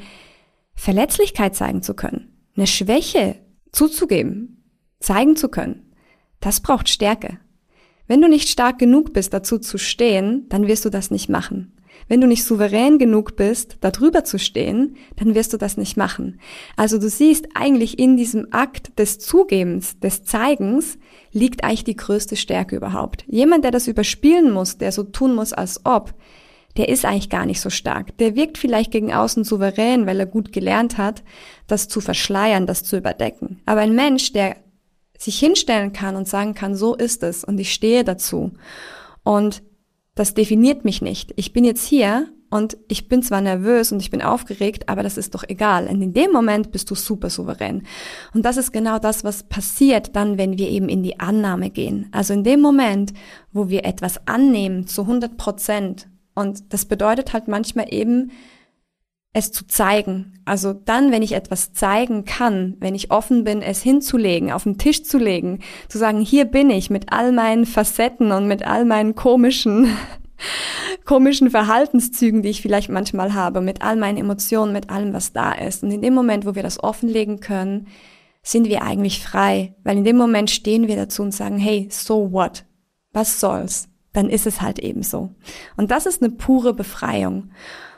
Verletzlichkeit 0.74 1.56
zeigen 1.56 1.80
zu 1.80 1.94
können, 1.94 2.36
eine 2.54 2.66
Schwäche 2.66 3.36
zuzugeben, 3.72 4.62
zeigen 5.00 5.36
zu 5.36 5.48
können, 5.48 5.90
das 6.40 6.60
braucht 6.60 6.90
Stärke. 6.90 7.38
Wenn 8.06 8.20
du 8.20 8.28
nicht 8.28 8.48
stark 8.48 8.78
genug 8.78 9.12
bist, 9.12 9.32
dazu 9.32 9.58
zu 9.58 9.78
stehen, 9.78 10.46
dann 10.48 10.66
wirst 10.66 10.84
du 10.84 10.90
das 10.90 11.10
nicht 11.10 11.28
machen. 11.28 11.72
Wenn 12.08 12.20
du 12.20 12.26
nicht 12.26 12.44
souverän 12.44 12.98
genug 12.98 13.34
bist, 13.36 13.78
darüber 13.80 14.22
zu 14.22 14.38
stehen, 14.38 14.96
dann 15.16 15.34
wirst 15.34 15.52
du 15.52 15.56
das 15.56 15.76
nicht 15.76 15.96
machen. 15.96 16.38
Also 16.76 16.98
du 16.98 17.08
siehst 17.08 17.48
eigentlich 17.54 17.98
in 17.98 18.16
diesem 18.16 18.48
Akt 18.52 18.96
des 18.98 19.18
Zugebens, 19.18 19.98
des 19.98 20.24
Zeigens, 20.24 20.98
liegt 21.32 21.64
eigentlich 21.64 21.84
die 21.84 21.96
größte 21.96 22.36
Stärke 22.36 22.76
überhaupt. 22.76 23.24
Jemand, 23.26 23.64
der 23.64 23.72
das 23.72 23.88
überspielen 23.88 24.52
muss, 24.52 24.78
der 24.78 24.92
so 24.92 25.02
tun 25.02 25.34
muss, 25.34 25.52
als 25.52 25.84
ob, 25.84 26.14
der 26.76 26.88
ist 26.88 27.04
eigentlich 27.04 27.30
gar 27.30 27.46
nicht 27.46 27.60
so 27.60 27.70
stark. 27.70 28.16
Der 28.18 28.36
wirkt 28.36 28.58
vielleicht 28.58 28.92
gegen 28.92 29.12
außen 29.12 29.44
souverän, 29.44 30.06
weil 30.06 30.20
er 30.20 30.26
gut 30.26 30.52
gelernt 30.52 30.98
hat, 30.98 31.24
das 31.66 31.88
zu 31.88 32.00
verschleiern, 32.00 32.66
das 32.66 32.84
zu 32.84 32.98
überdecken. 32.98 33.60
Aber 33.66 33.80
ein 33.80 33.94
Mensch, 33.94 34.32
der 34.32 34.56
sich 35.18 35.38
hinstellen 35.38 35.92
kann 35.92 36.16
und 36.16 36.28
sagen 36.28 36.54
kann, 36.54 36.74
so 36.74 36.94
ist 36.94 37.22
es 37.22 37.44
und 37.44 37.58
ich 37.58 37.72
stehe 37.72 38.04
dazu. 38.04 38.52
Und 39.24 39.62
das 40.14 40.34
definiert 40.34 40.84
mich 40.84 41.02
nicht. 41.02 41.32
Ich 41.36 41.52
bin 41.52 41.64
jetzt 41.64 41.86
hier 41.86 42.28
und 42.48 42.76
ich 42.88 43.08
bin 43.08 43.22
zwar 43.22 43.40
nervös 43.40 43.92
und 43.92 44.00
ich 44.00 44.10
bin 44.10 44.22
aufgeregt, 44.22 44.88
aber 44.88 45.02
das 45.02 45.16
ist 45.16 45.34
doch 45.34 45.44
egal. 45.46 45.88
Und 45.88 46.00
in 46.00 46.12
dem 46.12 46.30
Moment 46.32 46.70
bist 46.70 46.90
du 46.90 46.94
super 46.94 47.28
souverän. 47.28 47.82
Und 48.32 48.44
das 48.44 48.56
ist 48.56 48.72
genau 48.72 48.98
das, 48.98 49.24
was 49.24 49.42
passiert 49.42 50.14
dann, 50.14 50.38
wenn 50.38 50.56
wir 50.58 50.68
eben 50.68 50.88
in 50.88 51.02
die 51.02 51.18
Annahme 51.18 51.70
gehen. 51.70 52.08
Also 52.12 52.32
in 52.34 52.44
dem 52.44 52.60
Moment, 52.60 53.12
wo 53.52 53.68
wir 53.68 53.84
etwas 53.84 54.26
annehmen 54.26 54.86
zu 54.86 55.02
100 55.02 55.36
Prozent. 55.36 56.08
Und 56.34 56.72
das 56.72 56.84
bedeutet 56.84 57.32
halt 57.32 57.48
manchmal 57.48 57.92
eben, 57.92 58.30
es 59.36 59.52
zu 59.52 59.66
zeigen. 59.66 60.32
Also 60.46 60.72
dann, 60.72 61.12
wenn 61.12 61.22
ich 61.22 61.32
etwas 61.32 61.74
zeigen 61.74 62.24
kann, 62.24 62.76
wenn 62.80 62.94
ich 62.94 63.10
offen 63.10 63.44
bin, 63.44 63.60
es 63.60 63.82
hinzulegen, 63.82 64.50
auf 64.50 64.62
den 64.62 64.78
Tisch 64.78 65.04
zu 65.04 65.18
legen, 65.18 65.60
zu 65.88 65.98
sagen, 65.98 66.20
hier 66.20 66.46
bin 66.46 66.70
ich 66.70 66.88
mit 66.88 67.12
all 67.12 67.32
meinen 67.32 67.66
Facetten 67.66 68.32
und 68.32 68.48
mit 68.48 68.66
all 68.66 68.86
meinen 68.86 69.14
komischen, 69.14 69.94
komischen 71.04 71.50
Verhaltenszügen, 71.50 72.40
die 72.40 72.48
ich 72.48 72.62
vielleicht 72.62 72.88
manchmal 72.88 73.34
habe, 73.34 73.60
mit 73.60 73.82
all 73.82 73.96
meinen 73.96 74.16
Emotionen, 74.16 74.72
mit 74.72 74.88
allem, 74.88 75.12
was 75.12 75.34
da 75.34 75.52
ist. 75.52 75.82
Und 75.82 75.90
in 75.90 76.00
dem 76.00 76.14
Moment, 76.14 76.46
wo 76.46 76.54
wir 76.54 76.62
das 76.62 76.82
offenlegen 76.82 77.40
können, 77.40 77.88
sind 78.42 78.68
wir 78.68 78.82
eigentlich 78.82 79.22
frei, 79.22 79.74
weil 79.84 79.98
in 79.98 80.04
dem 80.04 80.16
Moment 80.16 80.50
stehen 80.50 80.88
wir 80.88 80.96
dazu 80.96 81.22
und 81.22 81.32
sagen, 81.32 81.58
hey, 81.58 81.88
so 81.90 82.32
what? 82.32 82.64
Was 83.12 83.38
soll's? 83.38 83.88
Dann 84.14 84.30
ist 84.30 84.46
es 84.46 84.62
halt 84.62 84.78
eben 84.78 85.02
so. 85.02 85.34
Und 85.76 85.90
das 85.90 86.06
ist 86.06 86.22
eine 86.22 86.30
pure 86.30 86.72
Befreiung. 86.72 87.50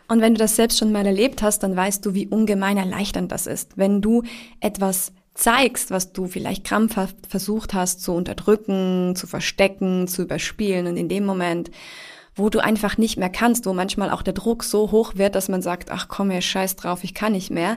Und 0.08 0.20
wenn 0.22 0.34
du 0.34 0.38
das 0.38 0.56
selbst 0.56 0.78
schon 0.78 0.90
mal 0.90 1.06
erlebt 1.06 1.42
hast, 1.42 1.62
dann 1.62 1.76
weißt 1.76 2.04
du, 2.04 2.14
wie 2.14 2.26
ungemein 2.26 2.78
erleichternd 2.78 3.30
das 3.30 3.46
ist. 3.46 3.76
Wenn 3.76 4.00
du 4.00 4.22
etwas 4.60 5.12
zeigst, 5.34 5.90
was 5.90 6.12
du 6.12 6.26
vielleicht 6.26 6.64
krampfhaft 6.64 7.16
versucht 7.28 7.74
hast 7.74 8.02
zu 8.02 8.12
unterdrücken, 8.12 9.14
zu 9.14 9.26
verstecken, 9.26 10.08
zu 10.08 10.22
überspielen 10.22 10.86
und 10.86 10.96
in 10.96 11.08
dem 11.08 11.24
Moment, 11.24 11.70
wo 12.34 12.48
du 12.50 12.60
einfach 12.60 12.98
nicht 12.98 13.18
mehr 13.18 13.30
kannst, 13.30 13.66
wo 13.66 13.72
manchmal 13.72 14.10
auch 14.10 14.22
der 14.22 14.32
Druck 14.32 14.64
so 14.64 14.90
hoch 14.90 15.12
wird, 15.16 15.34
dass 15.34 15.48
man 15.48 15.62
sagt, 15.62 15.90
ach 15.90 16.08
komm, 16.08 16.30
her 16.30 16.40
scheiß 16.40 16.76
drauf, 16.76 17.04
ich 17.04 17.14
kann 17.14 17.32
nicht 17.32 17.50
mehr. 17.50 17.76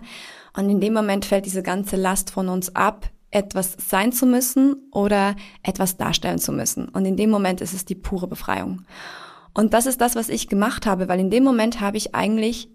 Und 0.55 0.69
in 0.69 0.79
dem 0.79 0.93
Moment 0.93 1.25
fällt 1.25 1.45
diese 1.45 1.63
ganze 1.63 1.95
Last 1.95 2.31
von 2.31 2.49
uns 2.49 2.75
ab, 2.75 3.09
etwas 3.31 3.77
sein 3.77 4.11
zu 4.11 4.25
müssen 4.25 4.75
oder 4.91 5.35
etwas 5.63 5.97
darstellen 5.97 6.39
zu 6.39 6.51
müssen. 6.51 6.89
Und 6.89 7.05
in 7.05 7.15
dem 7.15 7.29
Moment 7.29 7.61
ist 7.61 7.73
es 7.73 7.85
die 7.85 7.95
pure 7.95 8.27
Befreiung. 8.27 8.85
Und 9.53 9.73
das 9.73 9.85
ist 9.85 10.01
das, 10.01 10.15
was 10.15 10.29
ich 10.29 10.47
gemacht 10.47 10.85
habe, 10.85 11.07
weil 11.07 11.19
in 11.19 11.29
dem 11.29 11.43
Moment 11.43 11.81
habe 11.81 11.97
ich 11.97 12.15
eigentlich 12.15 12.69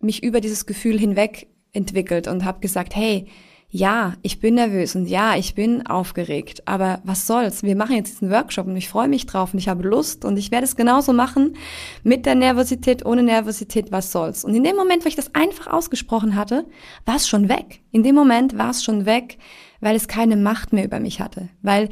mich 0.00 0.22
über 0.22 0.40
dieses 0.40 0.66
Gefühl 0.66 0.98
hinweg 0.98 1.48
entwickelt 1.72 2.28
und 2.28 2.44
habe 2.44 2.60
gesagt, 2.60 2.94
hey, 2.94 3.26
ja, 3.70 4.14
ich 4.22 4.40
bin 4.40 4.54
nervös 4.54 4.96
und 4.96 5.06
ja, 5.06 5.36
ich 5.36 5.54
bin 5.54 5.86
aufgeregt, 5.86 6.66
aber 6.66 7.00
was 7.04 7.26
soll's? 7.26 7.62
Wir 7.62 7.76
machen 7.76 7.96
jetzt 7.96 8.12
diesen 8.12 8.30
Workshop 8.30 8.66
und 8.66 8.76
ich 8.76 8.88
freue 8.88 9.08
mich 9.08 9.26
drauf 9.26 9.52
und 9.52 9.58
ich 9.58 9.68
habe 9.68 9.86
Lust 9.86 10.24
und 10.24 10.38
ich 10.38 10.50
werde 10.50 10.64
es 10.64 10.74
genauso 10.74 11.12
machen 11.12 11.54
mit 12.02 12.24
der 12.24 12.34
Nervosität, 12.34 13.04
ohne 13.04 13.22
Nervosität, 13.22 13.92
was 13.92 14.10
soll's? 14.10 14.42
Und 14.42 14.54
in 14.54 14.64
dem 14.64 14.74
Moment, 14.74 15.04
wo 15.04 15.08
ich 15.08 15.16
das 15.16 15.34
einfach 15.34 15.66
ausgesprochen 15.66 16.34
hatte, 16.34 16.64
war 17.04 17.16
es 17.16 17.28
schon 17.28 17.50
weg. 17.50 17.82
In 17.90 18.02
dem 18.02 18.14
Moment 18.14 18.56
war 18.56 18.70
es 18.70 18.82
schon 18.82 19.04
weg, 19.04 19.36
weil 19.80 19.96
es 19.96 20.08
keine 20.08 20.36
Macht 20.36 20.72
mehr 20.72 20.86
über 20.86 20.98
mich 20.98 21.20
hatte, 21.20 21.50
weil 21.60 21.90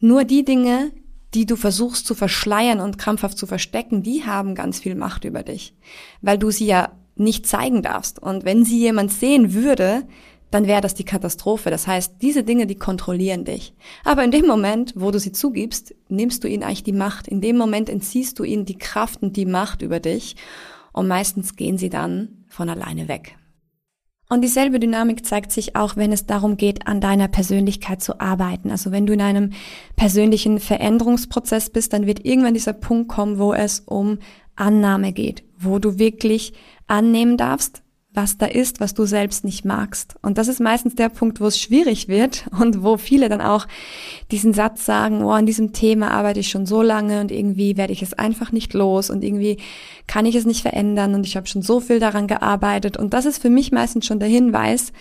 nur 0.00 0.24
die 0.24 0.46
Dinge, 0.46 0.92
die 1.34 1.46
du 1.46 1.56
versuchst 1.56 2.06
zu 2.06 2.14
verschleiern 2.14 2.80
und 2.80 2.98
krampfhaft 2.98 3.36
zu 3.36 3.46
verstecken, 3.46 4.02
die 4.02 4.24
haben 4.24 4.54
ganz 4.54 4.80
viel 4.80 4.94
Macht 4.94 5.24
über 5.24 5.42
dich, 5.42 5.74
weil 6.22 6.38
du 6.38 6.50
sie 6.50 6.66
ja 6.66 6.92
nicht 7.16 7.46
zeigen 7.46 7.82
darfst. 7.82 8.20
Und 8.20 8.44
wenn 8.44 8.64
sie 8.64 8.78
jemand 8.78 9.12
sehen 9.12 9.52
würde, 9.52 10.04
dann 10.50 10.66
wäre 10.66 10.80
das 10.80 10.94
die 10.94 11.04
Katastrophe. 11.04 11.70
Das 11.70 11.86
heißt, 11.86 12.14
diese 12.22 12.42
Dinge, 12.42 12.66
die 12.66 12.76
kontrollieren 12.76 13.44
dich. 13.44 13.74
Aber 14.04 14.24
in 14.24 14.30
dem 14.30 14.46
Moment, 14.46 14.94
wo 14.96 15.10
du 15.10 15.18
sie 15.18 15.32
zugibst, 15.32 15.94
nimmst 16.08 16.42
du 16.42 16.48
ihnen 16.48 16.62
eigentlich 16.62 16.84
die 16.84 16.92
Macht. 16.92 17.28
In 17.28 17.40
dem 17.40 17.58
Moment 17.58 17.90
entziehst 17.90 18.38
du 18.38 18.44
ihnen 18.44 18.64
die 18.64 18.78
Kraft 18.78 19.22
und 19.22 19.36
die 19.36 19.46
Macht 19.46 19.82
über 19.82 20.00
dich. 20.00 20.36
Und 20.92 21.06
meistens 21.08 21.56
gehen 21.56 21.76
sie 21.76 21.90
dann 21.90 22.44
von 22.48 22.70
alleine 22.70 23.08
weg. 23.08 23.36
Und 24.30 24.42
dieselbe 24.42 24.78
Dynamik 24.78 25.24
zeigt 25.24 25.52
sich 25.52 25.74
auch, 25.74 25.96
wenn 25.96 26.12
es 26.12 26.26
darum 26.26 26.58
geht, 26.58 26.86
an 26.86 27.00
deiner 27.00 27.28
Persönlichkeit 27.28 28.02
zu 28.02 28.20
arbeiten. 28.20 28.70
Also 28.70 28.92
wenn 28.92 29.06
du 29.06 29.14
in 29.14 29.22
einem 29.22 29.52
persönlichen 29.96 30.60
Veränderungsprozess 30.60 31.70
bist, 31.70 31.94
dann 31.94 32.06
wird 32.06 32.26
irgendwann 32.26 32.52
dieser 32.52 32.74
Punkt 32.74 33.08
kommen, 33.08 33.38
wo 33.38 33.54
es 33.54 33.80
um 33.80 34.18
Annahme 34.54 35.12
geht, 35.12 35.44
wo 35.58 35.78
du 35.78 35.98
wirklich 35.98 36.52
annehmen 36.86 37.38
darfst, 37.38 37.82
was 38.14 38.38
da 38.38 38.46
ist, 38.46 38.80
was 38.80 38.94
du 38.94 39.04
selbst 39.04 39.44
nicht 39.44 39.64
magst. 39.64 40.16
Und 40.22 40.38
das 40.38 40.48
ist 40.48 40.60
meistens 40.60 40.94
der 40.94 41.08
Punkt, 41.08 41.40
wo 41.40 41.46
es 41.46 41.60
schwierig 41.60 42.08
wird 42.08 42.46
und 42.58 42.82
wo 42.82 42.96
viele 42.96 43.28
dann 43.28 43.40
auch 43.40 43.66
diesen 44.30 44.54
Satz 44.54 44.84
sagen, 44.84 45.22
oh, 45.22 45.30
an 45.30 45.46
diesem 45.46 45.72
Thema 45.72 46.10
arbeite 46.10 46.40
ich 46.40 46.48
schon 46.48 46.66
so 46.66 46.82
lange 46.82 47.20
und 47.20 47.30
irgendwie 47.30 47.76
werde 47.76 47.92
ich 47.92 48.02
es 48.02 48.14
einfach 48.14 48.50
nicht 48.50 48.74
los 48.74 49.10
und 49.10 49.22
irgendwie 49.22 49.58
kann 50.06 50.26
ich 50.26 50.34
es 50.34 50.46
nicht 50.46 50.62
verändern 50.62 51.14
und 51.14 51.26
ich 51.26 51.36
habe 51.36 51.46
schon 51.46 51.62
so 51.62 51.80
viel 51.80 52.00
daran 52.00 52.26
gearbeitet. 52.26 52.96
Und 52.96 53.14
das 53.14 53.26
ist 53.26 53.40
für 53.40 53.50
mich 53.50 53.72
meistens 53.72 54.06
schon 54.06 54.20
der 54.20 54.28
Hinweis, 54.28 54.92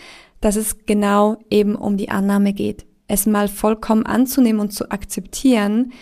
dass 0.42 0.56
es 0.56 0.86
genau 0.86 1.38
eben 1.50 1.76
um 1.76 1.98
die 1.98 2.10
Annahme 2.10 2.54
geht. 2.54 2.86
Es 3.08 3.26
mal 3.26 3.48
vollkommen 3.48 4.06
anzunehmen 4.06 4.60
und 4.60 4.74
zu 4.74 4.92
akzeptieren, 4.92 5.94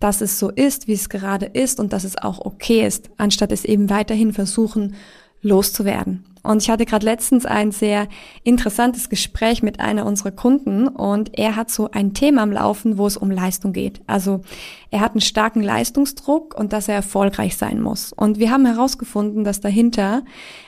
dass 0.00 0.20
es 0.20 0.38
so 0.38 0.50
ist, 0.50 0.88
wie 0.88 0.94
es 0.94 1.08
gerade 1.08 1.46
ist 1.46 1.78
und 1.78 1.92
dass 1.92 2.04
es 2.04 2.18
auch 2.18 2.44
okay 2.44 2.86
ist, 2.86 3.10
anstatt 3.16 3.52
es 3.52 3.64
eben 3.64 3.90
weiterhin 3.90 4.32
versuchen 4.32 4.94
loszuwerden. 5.40 6.24
Und 6.44 6.62
ich 6.62 6.70
hatte 6.70 6.84
gerade 6.84 7.06
letztens 7.06 7.46
ein 7.46 7.72
sehr 7.72 8.06
interessantes 8.44 9.08
Gespräch 9.08 9.62
mit 9.62 9.80
einer 9.80 10.06
unserer 10.06 10.30
Kunden 10.30 10.86
und 10.86 11.36
er 11.38 11.56
hat 11.56 11.70
so 11.70 11.90
ein 11.90 12.12
Thema 12.12 12.42
am 12.42 12.52
Laufen, 12.52 12.98
wo 12.98 13.06
es 13.06 13.16
um 13.16 13.30
Leistung 13.30 13.72
geht. 13.72 14.02
Also 14.06 14.42
er 14.90 15.00
hat 15.00 15.12
einen 15.12 15.22
starken 15.22 15.62
Leistungsdruck 15.62 16.54
und 16.54 16.72
dass 16.72 16.88
er 16.88 16.96
erfolgreich 16.96 17.56
sein 17.56 17.80
muss. 17.80 18.12
Und 18.12 18.38
wir 18.38 18.50
haben 18.50 18.66
herausgefunden, 18.66 19.42
dass 19.42 19.60
dahinter 19.60 20.22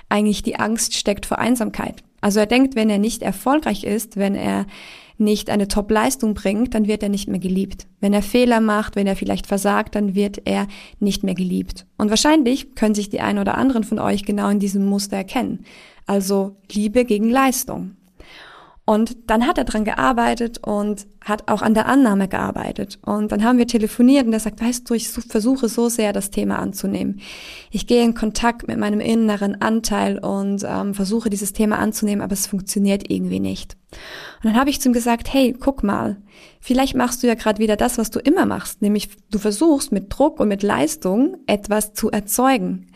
eigentlich 0.08 0.42
die 0.42 0.56
Angst 0.56 0.94
steckt 0.94 1.26
vor 1.26 1.38
Einsamkeit. 1.38 2.02
Also 2.22 2.40
er 2.40 2.46
denkt, 2.46 2.74
wenn 2.74 2.88
er 2.88 2.98
nicht 2.98 3.22
erfolgreich 3.22 3.84
ist, 3.84 4.16
wenn 4.16 4.34
er 4.34 4.66
nicht 5.18 5.50
eine 5.50 5.68
Top-Leistung 5.68 6.34
bringt, 6.34 6.74
dann 6.74 6.86
wird 6.86 7.02
er 7.02 7.08
nicht 7.08 7.28
mehr 7.28 7.38
geliebt. 7.38 7.86
Wenn 8.00 8.12
er 8.12 8.22
Fehler 8.22 8.60
macht, 8.60 8.96
wenn 8.96 9.06
er 9.06 9.16
vielleicht 9.16 9.46
versagt, 9.46 9.94
dann 9.94 10.14
wird 10.14 10.42
er 10.44 10.66
nicht 11.00 11.22
mehr 11.22 11.34
geliebt. 11.34 11.86
Und 11.96 12.10
wahrscheinlich 12.10 12.74
können 12.74 12.94
sich 12.94 13.08
die 13.08 13.20
einen 13.20 13.38
oder 13.38 13.56
anderen 13.56 13.84
von 13.84 13.98
euch 13.98 14.24
genau 14.24 14.48
in 14.48 14.60
diesem 14.60 14.84
Muster 14.86 15.16
erkennen. 15.16 15.64
Also 16.06 16.56
Liebe 16.70 17.04
gegen 17.04 17.30
Leistung. 17.30 17.96
Und 18.88 19.28
dann 19.28 19.48
hat 19.48 19.58
er 19.58 19.64
dran 19.64 19.84
gearbeitet 19.84 20.58
und 20.64 21.08
hat 21.20 21.48
auch 21.48 21.60
an 21.60 21.74
der 21.74 21.86
Annahme 21.86 22.28
gearbeitet. 22.28 23.00
Und 23.04 23.32
dann 23.32 23.42
haben 23.42 23.58
wir 23.58 23.66
telefoniert 23.66 24.28
und 24.28 24.32
er 24.32 24.38
sagt, 24.38 24.62
weißt 24.62 24.88
du, 24.88 24.94
ich 24.94 25.08
versuche 25.08 25.68
so 25.68 25.88
sehr, 25.88 26.12
das 26.12 26.30
Thema 26.30 26.60
anzunehmen. 26.60 27.20
Ich 27.72 27.88
gehe 27.88 28.04
in 28.04 28.14
Kontakt 28.14 28.68
mit 28.68 28.78
meinem 28.78 29.00
inneren 29.00 29.60
Anteil 29.60 30.20
und 30.20 30.64
ähm, 30.64 30.94
versuche 30.94 31.30
dieses 31.30 31.52
Thema 31.52 31.80
anzunehmen, 31.80 32.22
aber 32.22 32.34
es 32.34 32.46
funktioniert 32.46 33.10
irgendwie 33.10 33.40
nicht. 33.40 33.76
Und 34.44 34.50
dann 34.50 34.56
habe 34.56 34.70
ich 34.70 34.80
zu 34.80 34.88
ihm 34.88 34.92
gesagt, 34.92 35.32
hey, 35.32 35.52
guck 35.58 35.82
mal, 35.82 36.18
vielleicht 36.60 36.94
machst 36.94 37.24
du 37.24 37.26
ja 37.26 37.34
gerade 37.34 37.58
wieder 37.58 37.74
das, 37.74 37.98
was 37.98 38.10
du 38.10 38.20
immer 38.20 38.46
machst, 38.46 38.82
nämlich 38.82 39.08
du 39.32 39.40
versuchst 39.40 39.90
mit 39.90 40.16
Druck 40.16 40.38
und 40.38 40.46
mit 40.46 40.62
Leistung 40.62 41.38
etwas 41.48 41.92
zu 41.92 42.12
erzeugen. 42.12 42.86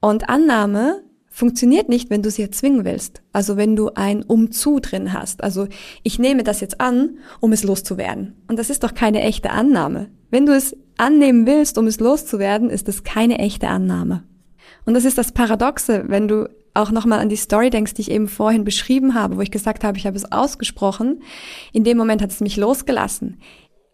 Und 0.00 0.28
Annahme 0.28 1.02
funktioniert 1.34 1.88
nicht, 1.88 2.10
wenn 2.10 2.22
du 2.22 2.30
sie 2.30 2.42
erzwingen 2.42 2.84
willst. 2.84 3.20
Also 3.32 3.56
wenn 3.56 3.74
du 3.74 3.90
ein 3.96 4.22
Umzu 4.22 4.78
drin 4.78 5.12
hast. 5.12 5.42
Also 5.42 5.66
ich 6.04 6.20
nehme 6.20 6.44
das 6.44 6.60
jetzt 6.60 6.80
an, 6.80 7.18
um 7.40 7.50
es 7.50 7.64
loszuwerden. 7.64 8.36
Und 8.46 8.56
das 8.56 8.70
ist 8.70 8.84
doch 8.84 8.94
keine 8.94 9.20
echte 9.20 9.50
Annahme. 9.50 10.10
Wenn 10.30 10.46
du 10.46 10.54
es 10.54 10.76
annehmen 10.96 11.44
willst, 11.44 11.76
um 11.76 11.88
es 11.88 11.98
loszuwerden, 11.98 12.70
ist 12.70 12.88
es 12.88 13.02
keine 13.02 13.40
echte 13.40 13.66
Annahme. 13.66 14.22
Und 14.86 14.94
das 14.94 15.04
ist 15.04 15.18
das 15.18 15.32
Paradoxe, 15.32 16.04
wenn 16.06 16.28
du 16.28 16.48
auch 16.72 16.92
nochmal 16.92 17.18
an 17.18 17.28
die 17.28 17.36
Story 17.36 17.68
denkst, 17.68 17.94
die 17.94 18.02
ich 18.02 18.10
eben 18.12 18.28
vorhin 18.28 18.62
beschrieben 18.62 19.14
habe, 19.14 19.36
wo 19.36 19.40
ich 19.40 19.50
gesagt 19.50 19.82
habe, 19.82 19.98
ich 19.98 20.06
habe 20.06 20.16
es 20.16 20.30
ausgesprochen. 20.30 21.20
In 21.72 21.82
dem 21.82 21.96
Moment 21.96 22.22
hat 22.22 22.30
es 22.30 22.40
mich 22.40 22.56
losgelassen. 22.56 23.38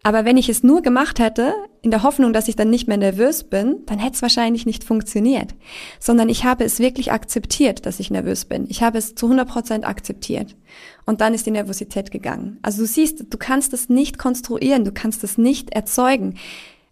Aber 0.03 0.25
wenn 0.25 0.37
ich 0.37 0.49
es 0.49 0.63
nur 0.63 0.81
gemacht 0.81 1.19
hätte, 1.19 1.53
in 1.83 1.91
der 1.91 2.01
Hoffnung, 2.01 2.33
dass 2.33 2.47
ich 2.47 2.55
dann 2.55 2.69
nicht 2.69 2.87
mehr 2.87 2.97
nervös 2.97 3.43
bin, 3.43 3.77
dann 3.85 3.99
hätte 3.99 4.15
es 4.15 4.21
wahrscheinlich 4.21 4.65
nicht 4.65 4.83
funktioniert. 4.83 5.53
Sondern 5.99 6.27
ich 6.27 6.43
habe 6.43 6.63
es 6.63 6.79
wirklich 6.79 7.11
akzeptiert, 7.11 7.85
dass 7.85 7.99
ich 7.99 8.09
nervös 8.09 8.45
bin. 8.45 8.65
Ich 8.69 8.81
habe 8.81 8.97
es 8.97 9.13
zu 9.13 9.27
100 9.27 9.47
Prozent 9.47 9.85
akzeptiert. 9.85 10.55
Und 11.05 11.21
dann 11.21 11.35
ist 11.35 11.45
die 11.45 11.51
Nervosität 11.51 12.09
gegangen. 12.09 12.57
Also 12.63 12.81
du 12.81 12.87
siehst, 12.87 13.25
du 13.31 13.37
kannst 13.37 13.73
es 13.73 13.89
nicht 13.89 14.17
konstruieren, 14.17 14.85
du 14.85 14.91
kannst 14.91 15.23
es 15.23 15.37
nicht 15.37 15.71
erzeugen. 15.71 16.35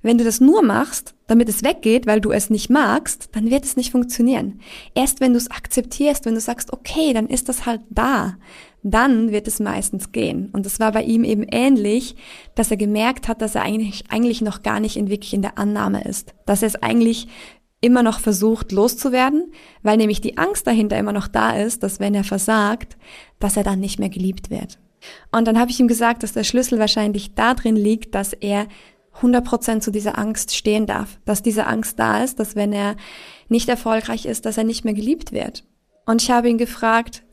Wenn 0.02 0.18
du 0.18 0.24
das 0.24 0.40
nur 0.40 0.62
machst, 0.62 1.14
damit 1.28 1.50
es 1.50 1.64
weggeht, 1.64 2.08
weil 2.08 2.22
du 2.22 2.32
es 2.32 2.50
nicht 2.50 2.70
magst, 2.70 3.30
dann 3.34 3.50
wird 3.50 3.66
es 3.66 3.76
nicht 3.76 3.92
funktionieren. 3.92 4.62
Erst 4.96 5.20
wenn 5.20 5.34
du 5.34 5.38
es 5.38 5.52
akzeptierst, 5.52 6.26
wenn 6.26 6.36
du 6.36 6.40
sagst, 6.40 6.72
okay, 6.72 7.12
dann 7.14 7.28
ist 7.28 7.50
das 7.50 7.66
halt 7.66 7.82
da, 7.90 8.38
dann 8.84 9.32
wird 9.32 9.48
es 9.48 9.60
meistens 9.60 10.12
gehen. 10.12 10.50
Und 10.54 10.66
es 10.66 10.80
war 10.80 10.92
bei 10.92 11.04
ihm 11.04 11.24
eben 11.24 11.44
ähnlich, 11.44 12.16
dass 12.56 12.72
er 12.72 12.78
gemerkt 12.78 13.28
hat, 13.28 13.42
dass 13.42 13.56
er 13.56 13.64
eigentlich, 13.64 14.06
eigentlich 14.10 14.42
noch 14.42 14.64
gar 14.64 14.80
nicht 14.80 14.96
in 14.96 15.10
wirklich 15.10 15.34
in 15.34 15.42
der 15.42 15.58
Annahme 15.58 16.04
ist. 16.04 16.34
Dass 16.46 16.62
er 16.62 16.68
es 16.68 16.82
eigentlich 16.82 17.28
immer 17.82 18.04
noch 18.04 18.20
versucht 18.20 18.72
loszuwerden, 18.72 19.52
weil 19.84 19.98
nämlich 19.98 20.22
die 20.22 20.38
Angst 20.38 20.68
dahinter 20.68 20.98
immer 20.98 21.14
noch 21.14 21.28
da 21.28 21.52
ist, 21.52 21.84
dass 21.84 22.00
wenn 22.00 22.16
er 22.16 22.24
versagt, 22.24 22.98
dass 23.40 23.58
er 23.58 23.64
dann 23.64 23.80
nicht 23.80 24.00
mehr 24.00 24.10
geliebt 24.10 24.50
wird. 24.50 24.80
Und 25.32 25.48
dann 25.48 25.58
habe 25.58 25.72
ich 25.72 25.80
ihm 25.80 25.88
gesagt, 25.88 26.24
dass 26.24 26.34
der 26.34 26.44
Schlüssel 26.44 26.78
wahrscheinlich 26.78 27.36
darin 27.36 27.78
liegt, 27.78 28.16
dass 28.16 28.34
er 28.34 28.68
100% 29.22 29.80
zu 29.80 29.92
dieser 29.92 30.18
Angst 30.18 30.56
stehen 30.56 30.86
darf, 30.86 31.20
dass 31.26 31.42
diese 31.42 31.68
Angst 31.68 32.00
da 32.00 32.24
ist, 32.24 32.40
dass 32.40 32.56
wenn 32.56 32.74
er 32.74 32.96
nicht 33.48 33.70
erfolgreich 33.70 34.26
ist, 34.26 34.46
dass 34.46 34.58
er 34.58 34.64
nicht 34.64 34.86
mehr 34.86 34.94
geliebt 34.94 35.32
wird. 35.32 35.64
Und 36.06 36.22
ich 36.22 36.32
habe 36.32 36.50
ihn 36.50 36.58
gefragt, 36.58 37.24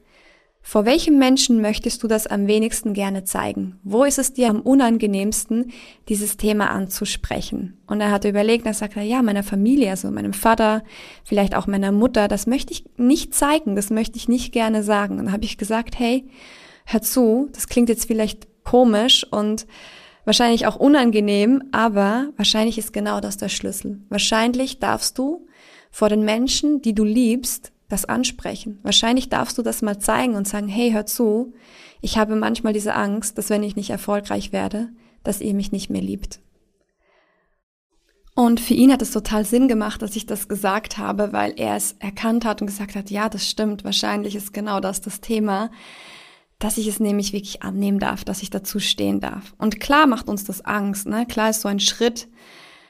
Vor 0.68 0.85
welchem 0.85 1.16
Menschen 1.16 1.61
möchtest 1.61 2.02
du 2.02 2.08
das 2.08 2.26
am 2.26 2.49
wenigsten 2.49 2.92
gerne 2.92 3.23
zeigen? 3.23 3.78
Wo 3.85 4.02
ist 4.02 4.18
es 4.18 4.32
dir 4.32 4.50
am 4.50 4.62
unangenehmsten, 4.62 5.70
dieses 6.08 6.38
Thema 6.38 6.70
anzusprechen? 6.70 7.78
Und 7.87 8.00
er 8.00 8.11
hat 8.11 8.25
überlegt, 8.25 8.66
er 8.66 8.75
sagt, 8.75 8.96
ja, 8.96 9.23
meiner 9.23 9.44
Familie, 9.44 9.90
also 9.90 10.11
meinem 10.11 10.32
Vater, 10.32 10.82
vielleicht 11.23 11.54
auch 11.54 11.68
meiner 11.68 11.92
Mutter, 11.92 12.26
das 12.26 12.49
möchte 12.49 12.73
ich 12.73 12.85
nicht 12.96 13.32
zeigen, 13.32 13.76
das 13.76 13.90
möchte 13.90 14.16
ich 14.16 14.28
nicht 14.28 14.50
gerne 14.50 14.82
sagen. 14.82 15.20
Und 15.20 15.26
dann 15.26 15.32
habe 15.32 15.44
ich 15.44 15.56
gesagt, 15.56 16.00
hey, 16.00 16.26
hör 16.85 17.00
zu, 17.00 17.49
das 17.52 17.68
klingt 17.68 17.88
jetzt 17.88 18.08
vielleicht 18.08 18.49
komisch 18.64 19.25
und 19.25 19.68
wahrscheinlich 20.25 20.66
auch 20.66 20.75
unangenehm, 20.75 21.62
aber 21.70 22.30
wahrscheinlich 22.37 22.76
ist 22.76 22.92
genau 22.92 23.20
das 23.20 23.37
der 23.37 23.50
Schlüssel. 23.50 24.00
Wahrscheinlich 24.08 24.80
darfst 24.80 25.16
du 25.16 25.46
vor 25.92 26.08
den 26.08 26.25
Menschen, 26.25 26.82
die 26.82 26.92
du 26.92 27.04
liebst, 27.04 27.70
das 27.88 28.05
ansprechen. 28.05 28.78
Wahrscheinlich 28.83 29.28
darfst 29.28 29.59
du 29.59 29.62
das 29.62 29.83
mal 29.83 29.99
zeigen 29.99 30.35
und 30.35 30.49
sagen, 30.49 30.69
hey, 30.69 30.93
hör 30.93 31.07
zu, 31.07 31.55
ich 32.00 32.19
habe 32.19 32.37
manchmal 32.37 32.73
diese 32.73 32.95
Angst, 32.95 33.38
dass 33.38 33.50
wenn 33.50 33.62
ich 33.62 33.76
nicht 33.76 33.90
erfolgreich 33.90 34.52
werde, 34.52 34.88
dass 35.23 35.40
ihr 35.40 35.55
mich 35.55 35.73
nicht 35.73 35.90
mehr 35.90 36.02
liebt. 36.02 36.40
Und 38.35 38.61
für 38.61 38.75
ihn 38.75 38.93
hat 38.93 39.00
es 39.00 39.12
total 39.12 39.47
Sinn 39.47 39.66
gemacht, 39.66 40.02
dass 40.02 40.14
ich 40.14 40.26
das 40.26 40.47
gesagt 40.47 40.99
habe, 40.99 41.33
weil 41.33 41.55
er 41.57 41.75
es 41.75 41.97
erkannt 42.00 42.45
hat 42.45 42.61
und 42.61 42.66
gesagt 42.66 42.95
hat, 42.95 43.11
ja, 43.11 43.31
das 43.31 43.49
stimmt, 43.49 43.83
wahrscheinlich 43.83 44.37
ist 44.37 44.52
genau 44.52 44.78
das 44.78 45.00
das 45.00 45.23
Thema, 45.23 45.71
dass 46.59 46.76
ich 46.76 46.87
es 46.87 47.00
nämlich 47.00 47.33
wirklich 47.33 47.62
annehmen 47.62 47.99
darf, 47.99 48.25
dass 48.25 48.43
ich 48.43 48.50
dazu 48.50 48.78
stehen 48.78 49.21
darf. 49.21 49.55
Und 49.57 49.81
klar 49.81 50.07
macht 50.07 50.28
uns 50.28 50.45
das 50.45 50.62
Angst, 50.64 51.07
ne? 51.07 51.26
Klar 51.26 51.50
ist 51.50 51.62
so 51.62 51.69
ein 51.69 51.81
Schritt 51.81 52.28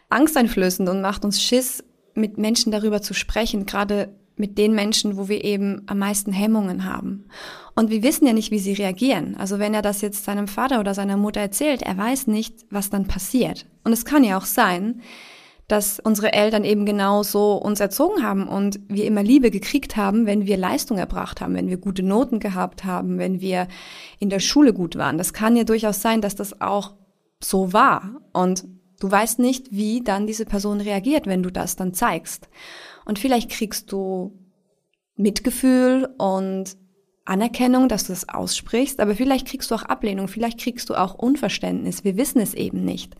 angsteinflößend 0.09 0.89
und 0.89 1.01
macht 1.01 1.25
uns 1.25 1.43
Schiss, 1.43 1.85
mit 2.15 2.39
Menschen 2.39 2.73
darüber 2.73 3.03
zu 3.03 3.15
sprechen, 3.15 3.67
gerade 3.67 4.15
mit 4.37 4.59
den 4.59 4.75
Menschen, 4.75 5.17
wo 5.17 5.29
wir 5.29 5.45
eben 5.45 5.83
am 5.87 5.99
meisten 5.99 6.33
Hemmungen 6.33 6.85
haben. 6.85 7.27
Und 7.75 7.91
wir 7.91 8.03
wissen 8.03 8.27
ja 8.27 8.33
nicht, 8.33 8.51
wie 8.51 8.59
sie 8.59 8.73
reagieren. 8.73 9.37
Also 9.37 9.59
wenn 9.59 9.75
er 9.75 9.83
das 9.83 10.01
jetzt 10.01 10.25
seinem 10.25 10.49
Vater 10.49 10.81
oder 10.81 10.95
seiner 10.95 11.17
Mutter 11.17 11.41
erzählt, 11.41 11.83
er 11.83 11.97
weiß 11.97 12.27
nicht, 12.27 12.67
was 12.71 12.91
dann 12.91 13.07
passiert. 13.07 13.67
Und 13.85 13.93
es 13.93 14.05
kann 14.05 14.25
ja 14.25 14.39
auch 14.39 14.45
sein, 14.45 15.03
dass 15.69 15.99
unsere 15.99 16.33
Eltern 16.33 16.65
eben 16.65 16.87
genau 16.87 17.23
so 17.23 17.57
uns 17.57 17.81
erzogen 17.81 18.23
haben 18.23 18.47
und 18.47 18.79
wir 18.89 19.05
immer 19.05 19.23
Liebe 19.23 19.51
gekriegt 19.51 19.97
haben, 19.97 20.25
wenn 20.25 20.47
wir 20.47 20.57
Leistung 20.57 20.97
erbracht 20.97 21.41
haben, 21.41 21.55
wenn 21.55 21.69
wir 21.69 21.77
gute 21.77 22.05
Noten 22.05 22.39
gehabt 22.39 22.85
haben, 22.85 23.19
wenn 23.19 23.41
wir 23.41 23.67
in 24.21 24.31
der 24.31 24.41
Schule 24.41 24.73
gut 24.73 24.97
waren. 24.97 25.19
Das 25.19 25.33
kann 25.33 25.57
ja 25.57 25.65
durchaus 25.65 26.01
sein, 26.01 26.21
dass 26.21 26.37
das 26.37 26.61
auch 26.61 26.95
so 27.43 27.73
war. 27.73 28.21
Und 28.33 28.65
du 29.01 29.11
weißt 29.11 29.39
nicht, 29.39 29.73
wie 29.73 30.03
dann 30.03 30.27
diese 30.27 30.45
Person 30.45 30.81
reagiert, 30.81 31.27
wenn 31.27 31.43
du 31.43 31.51
das 31.51 31.77
dann 31.77 31.95
zeigst. 31.95 32.49
Und 33.05 33.19
vielleicht 33.19 33.51
kriegst 33.51 33.93
du 33.93 34.33
Mitgefühl 35.17 36.09
und 36.19 36.77
Anerkennung, 37.25 37.89
dass 37.89 38.05
du 38.05 38.13
das 38.13 38.29
aussprichst, 38.29 39.01
aber 39.01 39.15
vielleicht 39.15 39.49
kriegst 39.49 39.71
du 39.71 39.75
auch 39.75 39.83
Ablehnung, 39.83 40.29
vielleicht 40.29 40.61
kriegst 40.61 40.89
du 40.89 40.95
auch 40.95 41.15
Unverständnis. 41.15 42.05
Wir 42.05 42.17
wissen 42.17 42.41
es 42.41 42.55
eben 42.55 42.85
nicht. 42.85 43.15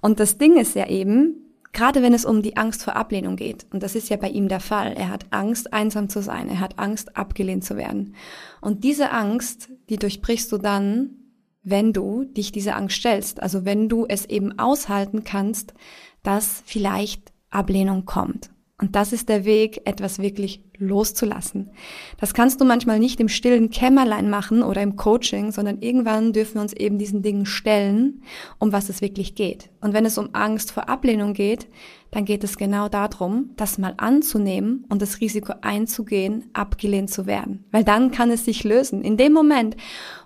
Und 0.00 0.18
das 0.18 0.38
Ding 0.38 0.56
ist 0.56 0.74
ja 0.74 0.88
eben, 0.88 1.44
gerade 1.72 2.02
wenn 2.02 2.14
es 2.14 2.24
um 2.24 2.40
die 2.40 2.56
Angst 2.56 2.82
vor 2.82 2.96
Ablehnung 2.96 3.36
geht, 3.36 3.66
und 3.70 3.82
das 3.82 3.94
ist 3.94 4.08
ja 4.08 4.16
bei 4.16 4.30
ihm 4.30 4.48
der 4.48 4.60
Fall, 4.60 4.94
er 4.94 5.10
hat 5.10 5.26
Angst, 5.30 5.72
einsam 5.74 6.08
zu 6.08 6.22
sein, 6.22 6.48
er 6.48 6.60
hat 6.60 6.78
Angst, 6.78 7.16
abgelehnt 7.16 7.64
zu 7.64 7.76
werden. 7.76 8.14
Und 8.62 8.82
diese 8.84 9.10
Angst, 9.10 9.68
die 9.90 9.98
durchbrichst 9.98 10.50
du 10.50 10.58
dann, 10.58 11.23
wenn 11.64 11.92
du 11.92 12.24
dich 12.24 12.52
dieser 12.52 12.76
Angst 12.76 12.96
stellst, 12.96 13.42
also 13.42 13.64
wenn 13.64 13.88
du 13.88 14.06
es 14.06 14.26
eben 14.26 14.58
aushalten 14.58 15.24
kannst, 15.24 15.74
dass 16.22 16.62
vielleicht 16.66 17.32
Ablehnung 17.50 18.04
kommt. 18.04 18.50
Und 18.80 18.96
das 18.96 19.12
ist 19.12 19.28
der 19.28 19.44
Weg, 19.44 19.82
etwas 19.84 20.18
wirklich 20.18 20.60
loszulassen. 20.78 21.70
Das 22.18 22.34
kannst 22.34 22.60
du 22.60 22.64
manchmal 22.64 22.98
nicht 22.98 23.20
im 23.20 23.28
stillen 23.28 23.70
Kämmerlein 23.70 24.28
machen 24.28 24.64
oder 24.64 24.82
im 24.82 24.96
Coaching, 24.96 25.52
sondern 25.52 25.80
irgendwann 25.80 26.32
dürfen 26.32 26.54
wir 26.54 26.62
uns 26.62 26.72
eben 26.72 26.98
diesen 26.98 27.22
Dingen 27.22 27.46
stellen, 27.46 28.22
um 28.58 28.72
was 28.72 28.88
es 28.88 29.00
wirklich 29.00 29.36
geht. 29.36 29.70
Und 29.80 29.94
wenn 29.94 30.04
es 30.04 30.18
um 30.18 30.30
Angst 30.32 30.72
vor 30.72 30.88
Ablehnung 30.88 31.34
geht, 31.34 31.68
dann 32.10 32.24
geht 32.24 32.42
es 32.42 32.58
genau 32.58 32.88
darum, 32.88 33.50
das 33.56 33.78
mal 33.78 33.94
anzunehmen 33.96 34.84
und 34.88 35.00
das 35.00 35.20
Risiko 35.20 35.54
einzugehen, 35.62 36.50
abgelehnt 36.52 37.10
zu 37.10 37.26
werden. 37.26 37.64
Weil 37.70 37.84
dann 37.84 38.10
kann 38.10 38.30
es 38.30 38.44
sich 38.44 38.64
lösen. 38.64 39.02
In 39.02 39.16
dem 39.16 39.32
Moment, 39.32 39.76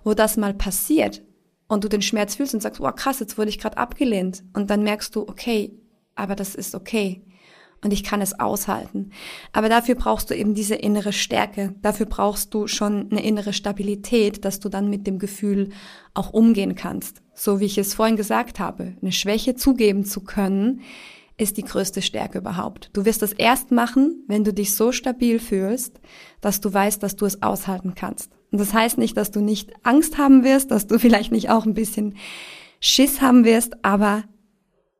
wo 0.03 0.15
das 0.15 0.37
mal 0.37 0.55
passiert 0.55 1.21
und 1.69 1.85
du 1.85 1.87
den 1.87 2.01
Schmerz 2.01 2.35
fühlst 2.35 2.53
und 2.53 2.61
sagst, 2.61 2.81
oh 2.81 2.91
krass, 2.91 3.21
jetzt 3.21 3.37
wurde 3.37 3.49
ich 3.49 3.59
gerade 3.59 3.77
abgelehnt. 3.77 4.43
Und 4.53 4.69
dann 4.69 4.83
merkst 4.83 5.15
du, 5.15 5.21
okay, 5.21 5.71
aber 6.15 6.35
das 6.35 6.55
ist 6.55 6.75
okay 6.75 7.23
und 7.81 7.93
ich 7.93 8.03
kann 8.03 8.21
es 8.21 8.39
aushalten. 8.39 9.11
Aber 9.53 9.69
dafür 9.69 9.95
brauchst 9.95 10.29
du 10.29 10.35
eben 10.35 10.53
diese 10.53 10.75
innere 10.75 11.13
Stärke. 11.13 11.75
Dafür 11.81 12.05
brauchst 12.05 12.53
du 12.53 12.67
schon 12.67 13.09
eine 13.11 13.23
innere 13.23 13.53
Stabilität, 13.53 14.43
dass 14.45 14.59
du 14.59 14.69
dann 14.69 14.89
mit 14.89 15.07
dem 15.07 15.19
Gefühl 15.19 15.69
auch 16.13 16.33
umgehen 16.33 16.75
kannst. 16.75 17.21
So 17.33 17.59
wie 17.59 17.65
ich 17.65 17.77
es 17.77 17.93
vorhin 17.93 18.17
gesagt 18.17 18.59
habe, 18.59 18.95
eine 19.01 19.11
Schwäche 19.11 19.55
zugeben 19.55 20.03
zu 20.03 20.21
können, 20.21 20.81
ist 21.37 21.55
die 21.55 21.63
größte 21.63 22.01
Stärke 22.01 22.39
überhaupt. 22.39 22.89
Du 22.91 23.05
wirst 23.05 23.21
das 23.21 23.31
erst 23.31 23.71
machen, 23.71 24.25
wenn 24.27 24.43
du 24.43 24.53
dich 24.53 24.75
so 24.75 24.91
stabil 24.91 25.39
fühlst, 25.39 26.01
dass 26.41 26.59
du 26.59 26.73
weißt, 26.73 27.01
dass 27.01 27.15
du 27.15 27.25
es 27.25 27.41
aushalten 27.41 27.95
kannst. 27.95 28.38
Und 28.51 28.59
das 28.59 28.73
heißt 28.73 28.97
nicht, 28.97 29.15
dass 29.17 29.31
du 29.31 29.41
nicht 29.41 29.71
Angst 29.83 30.17
haben 30.17 30.43
wirst, 30.43 30.71
dass 30.71 30.87
du 30.87 30.99
vielleicht 30.99 31.31
nicht 31.31 31.49
auch 31.49 31.65
ein 31.65 31.73
bisschen 31.73 32.15
Schiss 32.79 33.21
haben 33.21 33.45
wirst, 33.45 33.83
aber 33.83 34.23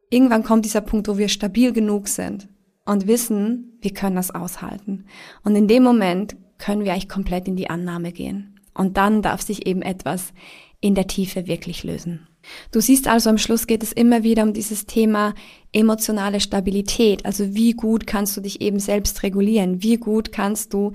irgendwann 0.09 0.43
kommt 0.43 0.65
dieser 0.65 0.81
Punkt, 0.81 1.07
wo 1.07 1.17
wir 1.17 1.29
stabil 1.29 1.71
genug 1.71 2.07
sind, 2.07 2.49
und 2.89 3.05
wissen, 3.05 3.77
wir 3.81 3.93
können 3.93 4.15
das 4.15 4.33
aushalten. 4.33 5.05
Und 5.43 5.55
in 5.55 5.67
dem 5.67 5.83
Moment 5.83 6.35
können 6.57 6.83
wir 6.83 6.91
eigentlich 6.91 7.07
komplett 7.07 7.47
in 7.47 7.55
die 7.55 7.69
Annahme 7.69 8.11
gehen. 8.11 8.59
Und 8.73 8.97
dann 8.97 9.21
darf 9.21 9.41
sich 9.41 9.67
eben 9.67 9.83
etwas 9.83 10.33
in 10.81 10.95
der 10.95 11.07
Tiefe 11.07 11.47
wirklich 11.47 11.83
lösen. 11.83 12.27
Du 12.71 12.79
siehst 12.79 13.07
also 13.07 13.29
am 13.29 13.37
Schluss 13.37 13.67
geht 13.67 13.83
es 13.83 13.91
immer 13.91 14.23
wieder 14.23 14.43
um 14.43 14.53
dieses 14.53 14.85
Thema 14.85 15.33
emotionale 15.71 16.39
Stabilität. 16.39 17.25
Also 17.25 17.53
wie 17.53 17.73
gut 17.73 18.07
kannst 18.07 18.35
du 18.35 18.41
dich 18.41 18.61
eben 18.61 18.79
selbst 18.79 19.21
regulieren? 19.21 19.83
Wie 19.83 19.97
gut 19.97 20.31
kannst 20.31 20.73
du 20.73 20.93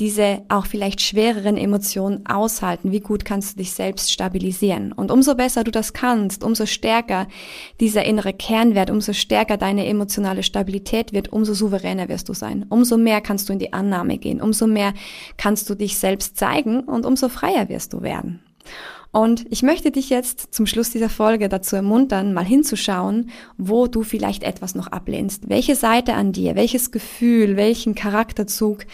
diese 0.00 0.42
auch 0.48 0.66
vielleicht 0.66 1.00
schwereren 1.00 1.56
Emotionen 1.56 2.26
aushalten? 2.26 2.90
Wie 2.90 3.00
gut 3.00 3.24
kannst 3.24 3.52
du 3.52 3.58
dich 3.58 3.72
selbst 3.72 4.10
stabilisieren? 4.10 4.92
Und 4.92 5.12
umso 5.12 5.36
besser 5.36 5.62
du 5.62 5.70
das 5.70 5.92
kannst, 5.92 6.42
umso 6.42 6.66
stärker 6.66 7.28
dieser 7.78 8.04
innere 8.04 8.32
Kernwert, 8.32 8.90
umso 8.90 9.12
stärker 9.12 9.58
deine 9.58 9.86
emotionale 9.86 10.42
Stabilität 10.42 11.12
wird, 11.12 11.32
umso 11.32 11.54
souveräner 11.54 12.08
wirst 12.08 12.28
du 12.28 12.34
sein. 12.34 12.66
Umso 12.68 12.96
mehr 12.96 13.20
kannst 13.20 13.48
du 13.48 13.52
in 13.52 13.58
die 13.60 13.72
Annahme 13.72 14.18
gehen. 14.18 14.40
Umso 14.40 14.66
mehr 14.66 14.92
kannst 15.36 15.70
du 15.70 15.74
dich 15.74 15.98
selbst 15.98 16.36
zeigen 16.36 16.80
und 16.80 17.06
umso 17.06 17.28
freier 17.28 17.68
wirst 17.68 17.92
du 17.92 18.02
werden. 18.02 18.40
Und 19.12 19.46
ich 19.50 19.62
möchte 19.62 19.90
dich 19.90 20.10
jetzt 20.10 20.54
zum 20.54 20.66
Schluss 20.66 20.90
dieser 20.90 21.08
Folge 21.08 21.48
dazu 21.48 21.76
ermuntern, 21.76 22.34
mal 22.34 22.44
hinzuschauen, 22.44 23.30
wo 23.56 23.86
du 23.86 24.02
vielleicht 24.02 24.42
etwas 24.42 24.74
noch 24.74 24.88
ablehnst. 24.88 25.48
Welche 25.48 25.74
Seite 25.74 26.14
an 26.14 26.32
dir, 26.32 26.54
welches 26.54 26.90
Gefühl, 26.90 27.56
welchen 27.56 27.94
Charakterzug 27.94 28.84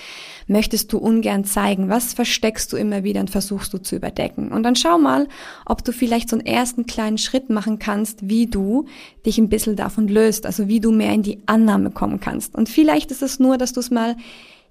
möchtest 0.47 0.93
du 0.93 0.99
ungern 0.99 1.45
zeigen? 1.45 1.89
Was 1.89 2.15
versteckst 2.15 2.73
du 2.73 2.77
immer 2.77 3.05
wieder 3.05 3.21
und 3.21 3.31
versuchst 3.31 3.73
du 3.73 3.79
zu 3.79 3.97
überdecken? 3.97 4.53
Und 4.53 4.63
dann 4.63 4.77
schau 4.77 4.99
mal, 4.99 5.29
ob 5.67 5.85
du 5.85 5.93
vielleicht 5.93 6.29
so 6.29 6.37
einen 6.37 6.47
ersten 6.47 6.87
kleinen 6.87 7.19
Schritt 7.19 7.51
machen 7.51 7.79
kannst, 7.79 8.29
wie 8.29 8.47
du 8.47 8.87
dich 9.27 9.39
ein 9.39 9.49
bisschen 9.49 9.77
davon 9.77 10.09
löst, 10.09 10.47
also 10.47 10.69
wie 10.69 10.81
du 10.81 10.93
mehr 10.93 11.13
in 11.13 11.23
die 11.23 11.41
Annahme 11.47 11.91
kommen 11.91 12.21
kannst. 12.21 12.55
Und 12.55 12.69
vielleicht 12.69 13.11
ist 13.11 13.23
es 13.23 13.41
nur, 13.41 13.59
dass 13.59 13.73
du 13.73 13.81
es 13.81 13.91
mal 13.91 14.17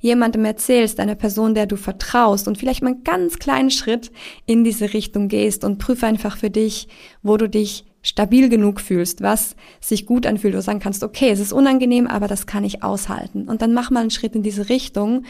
jemandem 0.01 0.43
erzählst, 0.45 0.99
einer 0.99 1.15
Person, 1.15 1.53
der 1.53 1.67
du 1.67 1.77
vertraust 1.77 2.47
und 2.47 2.57
vielleicht 2.57 2.81
mal 2.81 2.91
einen 2.91 3.03
ganz 3.03 3.39
kleinen 3.39 3.71
Schritt 3.71 4.11
in 4.45 4.63
diese 4.63 4.93
Richtung 4.93 5.29
gehst 5.29 5.63
und 5.63 5.77
prüfe 5.77 6.05
einfach 6.05 6.37
für 6.37 6.49
dich, 6.49 6.87
wo 7.23 7.37
du 7.37 7.47
dich 7.47 7.85
stabil 8.03 8.49
genug 8.49 8.81
fühlst, 8.81 9.21
was 9.21 9.55
sich 9.79 10.07
gut 10.07 10.25
anfühlt, 10.25 10.55
du 10.55 10.61
sagen 10.61 10.79
kannst, 10.79 11.03
okay, 11.03 11.29
es 11.29 11.39
ist 11.39 11.53
unangenehm, 11.53 12.07
aber 12.07 12.27
das 12.27 12.47
kann 12.47 12.63
ich 12.63 12.83
aushalten. 12.83 13.47
Und 13.47 13.61
dann 13.61 13.73
mach 13.73 13.91
mal 13.91 13.99
einen 13.99 14.09
Schritt 14.09 14.35
in 14.35 14.41
diese 14.41 14.69
Richtung 14.69 15.23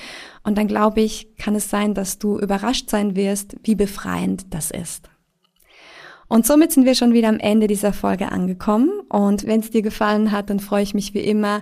und 0.43 0.57
dann 0.57 0.67
glaube 0.67 1.01
ich, 1.01 1.35
kann 1.37 1.53
es 1.53 1.69
sein, 1.69 1.93
dass 1.93 2.17
du 2.17 2.39
überrascht 2.39 2.89
sein 2.89 3.15
wirst, 3.15 3.57
wie 3.63 3.75
befreiend 3.75 4.53
das 4.53 4.71
ist. 4.71 5.09
Und 6.29 6.45
somit 6.45 6.71
sind 6.71 6.85
wir 6.85 6.95
schon 6.95 7.11
wieder 7.11 7.27
am 7.27 7.39
Ende 7.39 7.67
dieser 7.67 7.91
Folge 7.91 8.31
angekommen. 8.31 8.89
Und 9.09 9.45
wenn 9.45 9.59
es 9.59 9.69
dir 9.69 9.81
gefallen 9.81 10.31
hat, 10.31 10.49
dann 10.49 10.61
freue 10.61 10.81
ich 10.81 10.93
mich 10.93 11.13
wie 11.13 11.19
immer 11.19 11.61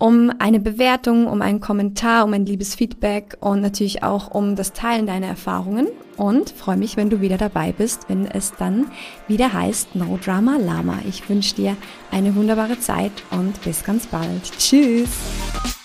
um 0.00 0.32
eine 0.38 0.60
Bewertung, 0.60 1.26
um 1.26 1.42
einen 1.42 1.60
Kommentar, 1.60 2.24
um 2.24 2.32
ein 2.32 2.46
liebes 2.46 2.74
Feedback 2.74 3.36
und 3.40 3.60
natürlich 3.60 4.02
auch 4.02 4.30
um 4.30 4.56
das 4.56 4.72
Teilen 4.72 5.06
deiner 5.06 5.26
Erfahrungen. 5.26 5.88
Und 6.16 6.50
freue 6.50 6.78
mich, 6.78 6.96
wenn 6.96 7.10
du 7.10 7.20
wieder 7.20 7.36
dabei 7.36 7.72
bist, 7.72 8.08
wenn 8.08 8.26
es 8.26 8.52
dann 8.58 8.86
wieder 9.28 9.52
heißt 9.52 9.94
No 9.94 10.18
Drama 10.22 10.56
Lama. 10.56 10.98
Ich 11.06 11.28
wünsche 11.28 11.54
dir 11.54 11.76
eine 12.10 12.34
wunderbare 12.34 12.80
Zeit 12.80 13.12
und 13.30 13.62
bis 13.62 13.84
ganz 13.84 14.06
bald. 14.06 14.42
Tschüss! 14.58 15.79